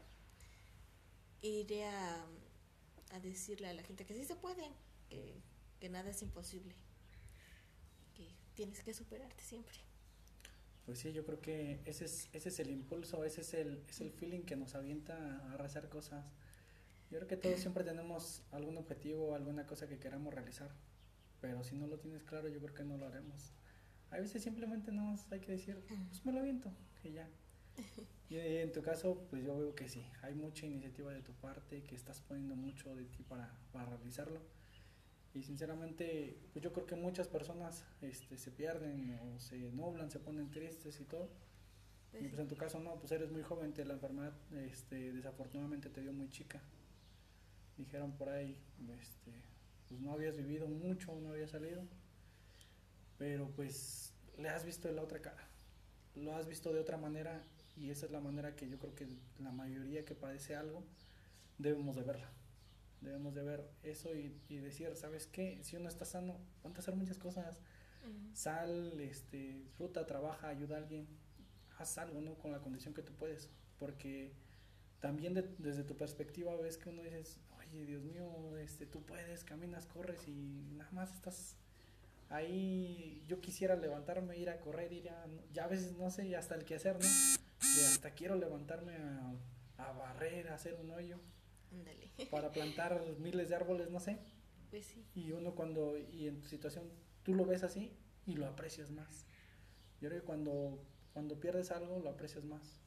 [1.45, 2.25] Iría
[3.11, 4.71] a, decirle a la gente que sí se puede,
[5.09, 5.41] que,
[5.79, 6.73] que nada es imposible,
[8.15, 9.75] que tienes que superarte siempre.
[10.85, 14.01] Pues sí, yo creo que ese es, ese es el impulso, ese es el, es
[14.01, 16.25] el feeling que nos avienta a arrasar cosas.
[17.11, 20.71] Yo creo que todos siempre tenemos algún objetivo, alguna cosa que queramos realizar,
[21.41, 23.51] pero si no lo tienes claro, yo creo que no lo haremos.
[24.09, 25.79] A veces simplemente no hay que decir,
[26.09, 26.71] pues me lo aviento,
[27.01, 27.29] que ya.
[28.28, 31.84] Y en tu caso, pues yo veo que sí, hay mucha iniciativa de tu parte,
[31.84, 34.41] que estás poniendo mucho de ti para, para realizarlo.
[35.36, 40.19] Y sinceramente, pues yo creo que muchas personas este, se pierden o se nublan, se
[40.19, 41.30] ponen tristes y todo.
[42.09, 44.34] Pues y pues en tu caso no, pues eres muy joven, te, la enfermedad
[44.65, 46.59] este, desafortunadamente te dio muy chica.
[47.78, 48.57] Dijeron por ahí,
[48.99, 49.34] este,
[49.88, 51.84] pues no habías vivido mucho, no habías salido
[53.17, 55.47] pero pues le has visto de la otra cara,
[56.15, 57.43] lo has visto de otra manera
[57.78, 59.07] y esa es la manera que yo creo que
[59.39, 60.84] la mayoría que padece algo
[61.57, 62.30] debemos de verla.
[63.01, 65.59] Debemos de ver eso y, decir, ¿sabes qué?
[65.63, 67.61] Si uno está sano, ponte a hacer muchas cosas.
[68.34, 71.07] Sal, este, disfruta, trabaja, ayuda a alguien.
[71.78, 72.36] Haz algo, ¿no?
[72.36, 73.49] Con la condición que tú puedes.
[73.78, 74.32] Porque
[75.01, 79.86] también desde tu perspectiva ves que uno dices, oye, Dios mío, este, tú puedes, caminas,
[79.86, 81.57] corres y nada más estás
[82.30, 86.55] ahí yo quisiera levantarme, ir a correr, ir a, ya a veces no sé, hasta
[86.55, 87.07] el que hacer, ¿no?
[87.84, 89.34] Hasta quiero levantarme a,
[89.78, 91.19] a barrer, a hacer un hoyo.
[92.32, 94.19] Para plantar miles de árboles, no sé.
[94.69, 95.05] Pues sí.
[95.13, 96.89] Y uno cuando, y en tu situación,
[97.23, 97.91] tú lo ves así
[98.26, 99.26] y lo aprecias más.
[100.01, 102.82] Yo creo que cuando, cuando pierdes algo, lo aprecias más.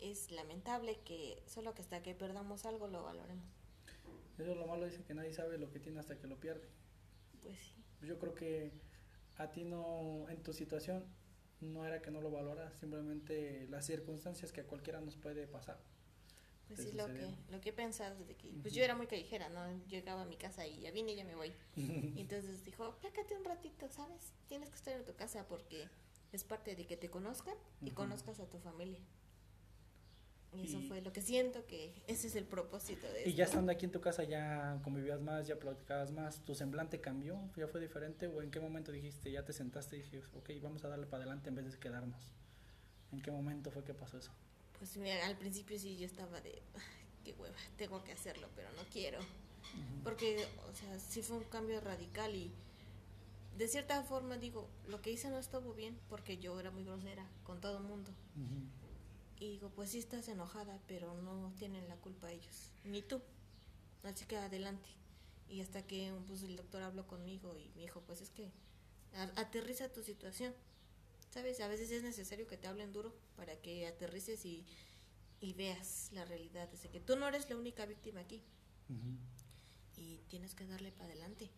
[0.00, 3.46] Es lamentable que solo que hasta que perdamos algo lo valoremos.
[4.38, 6.68] Eso es lo malo, dice que nadie sabe lo que tiene hasta que lo pierde.
[7.42, 8.06] Pues sí.
[8.06, 8.72] Yo creo que
[9.36, 11.04] a ti no, en tu situación,
[11.60, 15.78] no era que no lo valoras, simplemente las circunstancias que a cualquiera nos puede pasar.
[16.68, 19.48] Pues sí, lo que, lo que he pensado desde que, pues yo era muy callejera,
[19.50, 19.84] ¿no?
[19.86, 21.52] Llegaba a mi casa y ya vine y ya me voy.
[21.76, 24.32] y entonces dijo, plácate un ratito, ¿sabes?
[24.48, 25.88] Tienes que estar en tu casa porque
[26.32, 29.00] es parte de que te conozcan y conozcas a tu familia.
[30.56, 33.72] Y eso fue lo que siento que ese es el propósito de Y ya estando
[33.72, 37.38] aquí en tu casa ya convivías más, ya platicabas más, ¿tu semblante cambió?
[37.56, 38.28] ¿Ya fue diferente?
[38.28, 41.24] ¿O en qué momento dijiste, ya te sentaste y dijiste, ok, vamos a darle para
[41.24, 42.30] adelante en vez de quedarnos?
[43.12, 44.32] ¿En qué momento fue que pasó eso?
[44.78, 46.62] Pues mira, al principio sí yo estaba de,
[47.24, 49.18] qué hueva, tengo que hacerlo, pero no quiero.
[50.02, 52.52] Porque, o sea, sí fue un cambio radical y
[53.56, 57.26] de cierta forma digo, lo que hice no estuvo bien porque yo era muy grosera
[57.44, 58.10] con todo el mundo.
[59.44, 63.20] Y digo, pues sí estás enojada, pero no tienen la culpa ellos, ni tú.
[64.02, 64.88] Así que adelante.
[65.48, 68.50] Y hasta que pues, el doctor habló conmigo y me dijo, pues es que
[69.36, 70.54] aterriza tu situación.
[71.30, 71.60] ¿Sabes?
[71.60, 74.64] A veces es necesario que te hablen duro para que aterrices y,
[75.40, 76.68] y veas la realidad.
[76.70, 78.42] Desde que tú no eres la única víctima aquí.
[79.96, 81.50] Y tienes que darle para adelante.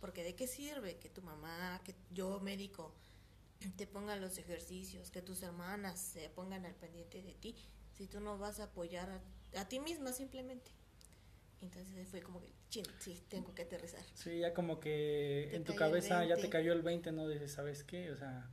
[0.00, 2.92] Porque de qué sirve que tu mamá, que yo médico,
[3.70, 7.54] te pongan los ejercicios, que tus hermanas se pongan al pendiente de ti,
[7.96, 9.20] si tú no vas a apoyar
[9.56, 10.70] a, ti misma simplemente.
[11.60, 14.02] Entonces fue como que, chin, sí, tengo que aterrizar.
[14.14, 17.28] Sí, ya como que en tu cabeza ya te cayó el 20, ¿no?
[17.28, 18.10] Dices, ¿sabes qué?
[18.10, 18.50] O sea,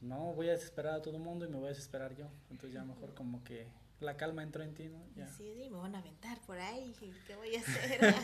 [0.00, 2.28] no, voy a desesperar a todo el mundo y me voy a desesperar yo.
[2.50, 3.68] Entonces ya mejor como que
[4.00, 5.02] la calma entró en ti, ¿no?
[5.14, 5.28] Ya.
[5.28, 6.94] Sí, sí, me van a aventar por ahí,
[7.26, 8.14] ¿qué voy a hacer?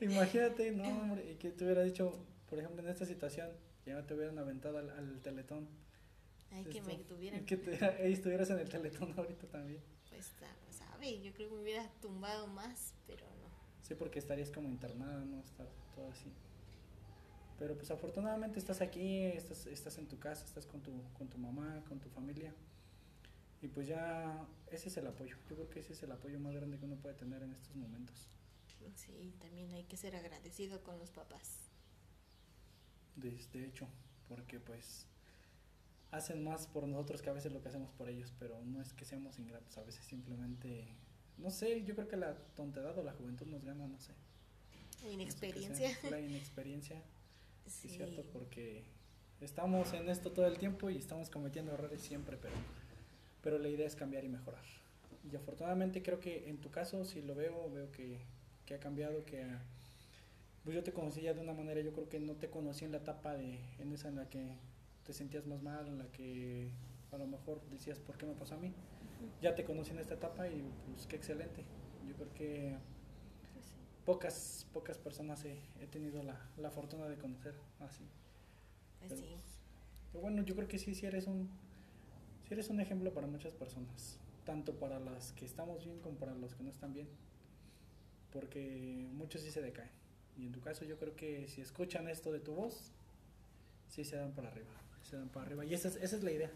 [0.00, 2.12] Imagínate, no, hombre, que te hubiera dicho,
[2.48, 3.50] por ejemplo, en esta situación,
[3.88, 5.68] ya te hubieran aventado al, al teletón.
[6.50, 7.44] Ay, que me tuvieran.
[7.44, 9.82] Que te, estuvieras en el teletón ahorita también.
[10.08, 10.32] Pues,
[10.70, 13.48] sabe, yo creo que me hubiera tumbado más, pero no.
[13.82, 15.40] Sí, porque estarías como internada, ¿no?
[15.40, 16.32] Estar todo así.
[17.58, 21.38] Pero pues afortunadamente estás aquí, estás, estás en tu casa, estás con tu, con tu
[21.38, 22.54] mamá, con tu familia.
[23.60, 25.36] Y pues ya ese es el apoyo.
[25.48, 27.74] Yo creo que ese es el apoyo más grande que uno puede tener en estos
[27.74, 28.28] momentos.
[28.94, 31.67] Sí, también hay que ser agradecido con los papás.
[33.20, 33.86] De, de hecho,
[34.28, 35.06] porque pues
[36.10, 38.92] hacen más por nosotros que a veces lo que hacemos por ellos, pero no es
[38.92, 40.88] que seamos ingratos, a veces simplemente,
[41.36, 44.12] no sé, yo creo que la tontedad o la juventud nos gana, no sé.
[45.04, 45.90] La inexperiencia.
[46.10, 47.02] la inexperiencia
[47.68, 47.88] Sí.
[47.88, 48.82] Es cierto, porque
[49.40, 52.54] estamos en esto todo el tiempo y estamos cometiendo errores siempre, pero,
[53.42, 54.64] pero la idea es cambiar y mejorar.
[55.30, 58.20] Y afortunadamente creo que en tu caso, si lo veo, veo que,
[58.64, 59.44] que ha cambiado, que
[60.68, 62.92] pues yo te conocí ya de una manera, yo creo que no te conocí en
[62.92, 64.58] la etapa de, en esa en la que
[65.02, 66.68] te sentías más mal, en la que
[67.10, 68.74] a lo mejor decías, ¿por qué me pasó a mí?
[69.40, 70.62] Ya te conocí en esta etapa y
[70.92, 71.64] pues qué excelente.
[72.06, 72.76] Yo creo que
[74.04, 78.04] pocas, pocas personas he, he tenido la, la, fortuna de conocer así.
[78.98, 79.26] Pues pero,
[80.12, 81.48] pero, bueno, yo creo que sí, sí eres un,
[82.46, 86.34] sí eres un ejemplo para muchas personas, tanto para las que estamos bien como para
[86.34, 87.08] los que no están bien,
[88.30, 89.96] porque muchos sí se decaen.
[90.38, 92.92] Y en tu caso yo creo que si escuchan esto de tu voz,
[93.88, 94.70] sí se dan para arriba,
[95.02, 95.64] se dan para arriba.
[95.64, 96.50] Y esa es, esa es la idea,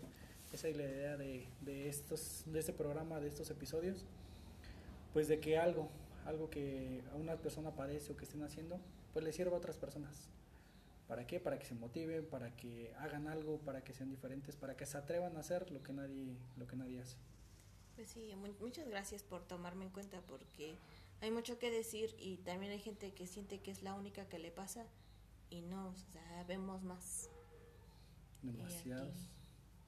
[0.52, 4.04] esa es la idea de, de, estos, de este programa, de estos episodios,
[5.12, 5.90] pues de que algo,
[6.24, 8.78] algo que a una persona padece o que estén haciendo,
[9.12, 10.28] pues le sirva a otras personas.
[11.08, 11.40] ¿Para qué?
[11.40, 14.96] Para que se motiven, para que hagan algo, para que sean diferentes, para que se
[14.96, 17.16] atrevan a hacer lo que nadie, lo que nadie hace.
[17.96, 20.76] Pues sí, muchas gracias por tomarme en cuenta porque
[21.22, 24.38] hay mucho que decir y también hay gente que siente que es la única que
[24.38, 24.84] le pasa
[25.48, 27.30] y no, o sea, vemos más.
[28.42, 29.30] Demasiados.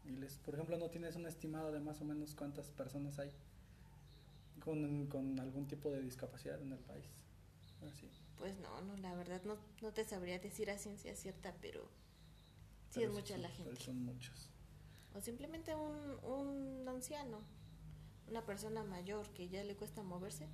[0.05, 3.31] Y, les, por ejemplo, ¿no tienes un estimado de más o menos cuántas personas hay?
[4.65, 7.07] con, con algún tipo de discapacidad en el país.
[7.87, 8.09] Así.
[8.39, 11.87] Pues no, no, la verdad no, no te sabría decir a ciencia cierta, pero
[12.91, 13.77] sí es mucha la gente.
[13.77, 14.49] Son muchos.
[15.15, 17.41] O simplemente un, un anciano,
[18.29, 20.49] una persona mayor que ya le cuesta moverse.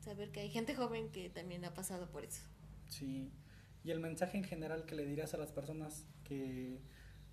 [0.00, 2.42] Saber que hay gente joven que también ha pasado por eso.
[2.88, 3.30] Sí,
[3.84, 6.80] y el mensaje en general que le dirías a las personas que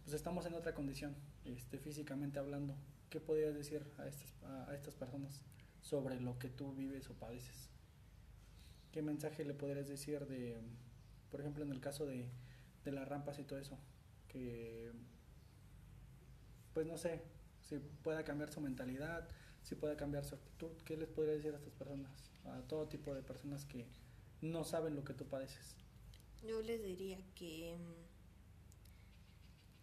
[0.04, 1.16] pues estamos en otra condición,
[1.46, 2.76] este, físicamente hablando,
[3.10, 5.42] ¿qué podrías decir a estas, a, estas personas
[5.82, 7.70] sobre lo que tú vives o padeces?
[8.92, 10.62] ¿Qué mensaje le podrías decir de,
[11.32, 12.30] por ejemplo, en el caso de,
[12.84, 13.80] de las rampas y todo eso?
[14.28, 14.92] Que,
[16.74, 17.24] pues no sé,
[17.62, 19.28] si pueda cambiar su mentalidad,
[19.66, 20.72] si pueda cambiar su actitud.
[20.86, 22.12] ¿Qué les podrías decir a estas personas?
[22.46, 23.88] A todo tipo de personas que
[24.42, 25.76] no saben lo que tú padeces.
[26.44, 27.76] Yo les diría que,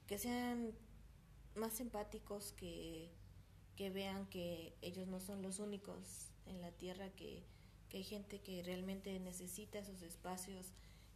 [0.06, 0.72] que sean
[1.56, 3.10] más empáticos, que,
[3.74, 7.42] que vean que ellos no son los únicos en la tierra, que,
[7.88, 10.66] que hay gente que realmente necesita esos espacios,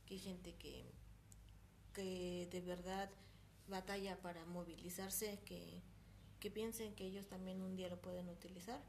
[0.06, 0.90] que hay gente que,
[1.94, 3.08] que de verdad
[3.68, 5.80] batalla para movilizarse, que,
[6.40, 8.80] que piensen que ellos también un día lo pueden utilizar,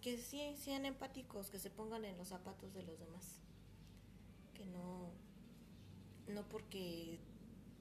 [0.00, 3.40] que sí sean empáticos, que se pongan en los zapatos de los demás,
[4.54, 5.10] que no,
[6.28, 7.18] no porque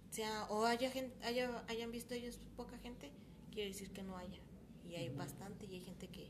[0.10, 0.92] sea o haya,
[1.24, 3.12] haya hayan visto ellos poca gente,
[3.52, 4.40] quiere decir que no haya.
[4.88, 6.30] Y hay bastante y hay gente que,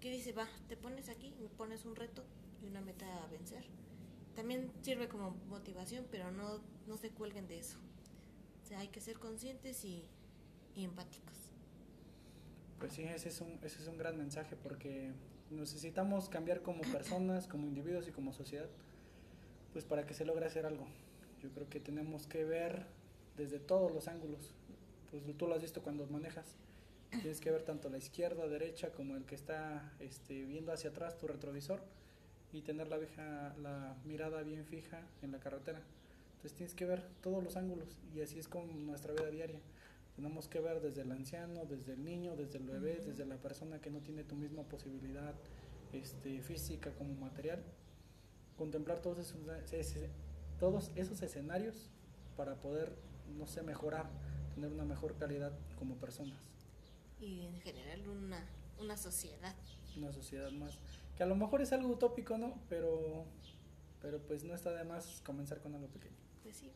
[0.00, 2.24] que dice, va, te pones aquí, me pones un reto
[2.62, 3.64] y una meta a vencer.
[4.36, 7.78] También sirve como motivación, pero no, no se cuelguen de eso.
[8.62, 10.04] O sea, hay que ser conscientes y,
[10.76, 11.49] y empáticos.
[12.80, 15.12] Pues sí, ese es, un, ese es un gran mensaje porque
[15.50, 18.68] necesitamos cambiar como personas, como individuos y como sociedad,
[19.74, 20.86] pues para que se logre hacer algo.
[21.42, 22.86] Yo creo que tenemos que ver
[23.36, 24.54] desde todos los ángulos.
[25.10, 26.56] Pues tú lo has visto cuando manejas.
[27.10, 31.18] Tienes que ver tanto la izquierda, derecha, como el que está este, viendo hacia atrás
[31.18, 31.82] tu retrovisor
[32.52, 35.82] y tener la, vieja, la mirada bien fija en la carretera.
[36.36, 39.60] Entonces tienes que ver todos los ángulos y así es con nuestra vida diaria.
[40.20, 43.80] Tenemos que ver desde el anciano, desde el niño, desde el bebé, desde la persona
[43.80, 45.34] que no tiene tu misma posibilidad
[45.94, 47.64] este, física como material.
[48.58, 49.40] Contemplar todos esos,
[50.58, 51.88] todos esos escenarios
[52.36, 52.92] para poder
[53.38, 54.10] no sé, mejorar,
[54.54, 56.38] tener una mejor calidad como personas.
[57.18, 58.46] Y en general una,
[58.78, 59.56] una sociedad.
[59.96, 60.76] Una sociedad más.
[61.16, 62.60] Que a lo mejor es algo utópico, ¿no?
[62.68, 63.24] Pero,
[64.02, 66.18] pero pues no está de más comenzar con algo pequeño.
[66.42, 66.70] Pues sí,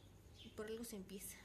[0.56, 1.36] por algo se empieza.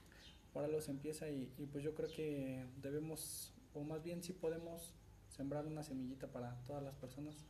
[0.54, 4.34] Por algo se empieza y, y pues yo creo que debemos, o más bien si
[4.34, 4.94] podemos,
[5.30, 7.46] sembrar una semillita para todas las personas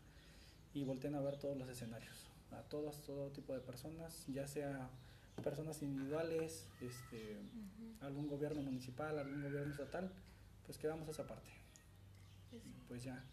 [0.74, 4.89] y volteen a ver todos los escenarios, a todas, todo tipo de personas, ya sea
[5.43, 7.38] personas individuales, este,
[8.02, 10.12] algún gobierno municipal, algún gobierno estatal,
[10.66, 11.50] pues quedamos esa parte.
[12.50, 12.74] Pues sí.
[12.88, 13.24] Pues ya,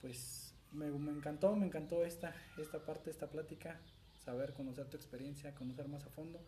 [0.00, 3.78] pues me, me encantó, me encantó esta, esta parte, esta plática,
[4.24, 6.40] saber, conocer tu experiencia, conocer más a fondo.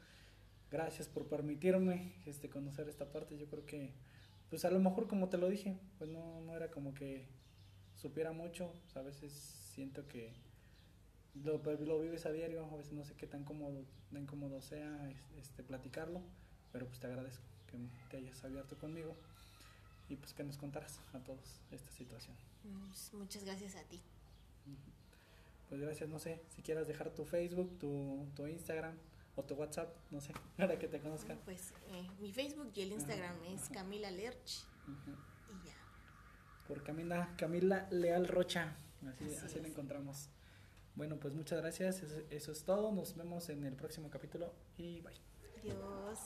[0.71, 3.39] Gracias por permitirme este, conocer esta parte.
[3.39, 3.93] Yo creo que,
[4.51, 7.27] pues a lo mejor como te lo dije, pues no, no era como que
[7.95, 8.73] supiera mucho.
[8.87, 10.33] O sea, a veces siento que
[11.45, 15.09] lo, lo vives a diario, a veces no sé qué tan cómodo, tan cómodo sea
[15.11, 16.21] es- este, platicarlo,
[16.73, 17.79] pero pues te agradezco que
[18.11, 19.15] te hayas abierto conmigo
[20.09, 22.37] y pues que nos contaras a todos esta situación.
[22.89, 24.01] Pues, Muchas gracias a ti.
[25.69, 28.95] Pues gracias, no sé, si quieras dejar tu Facebook, tu, tu Instagram
[29.37, 31.39] o tu WhatsApp, no sé, para que te conozcan.
[31.45, 33.75] Pues eh, mi Facebook y el Instagram Ajá, es ajá.
[33.75, 35.75] Camila Lerch y ya.
[36.67, 38.77] Por Camila, Camila Leal Rocha,
[39.07, 40.31] así, Así así la encontramos.
[40.95, 45.01] Bueno, pues muchas gracias, eso, eso es todo, nos vemos en el próximo capítulo y
[45.03, 45.15] bye.
[45.61, 46.19] Adiós.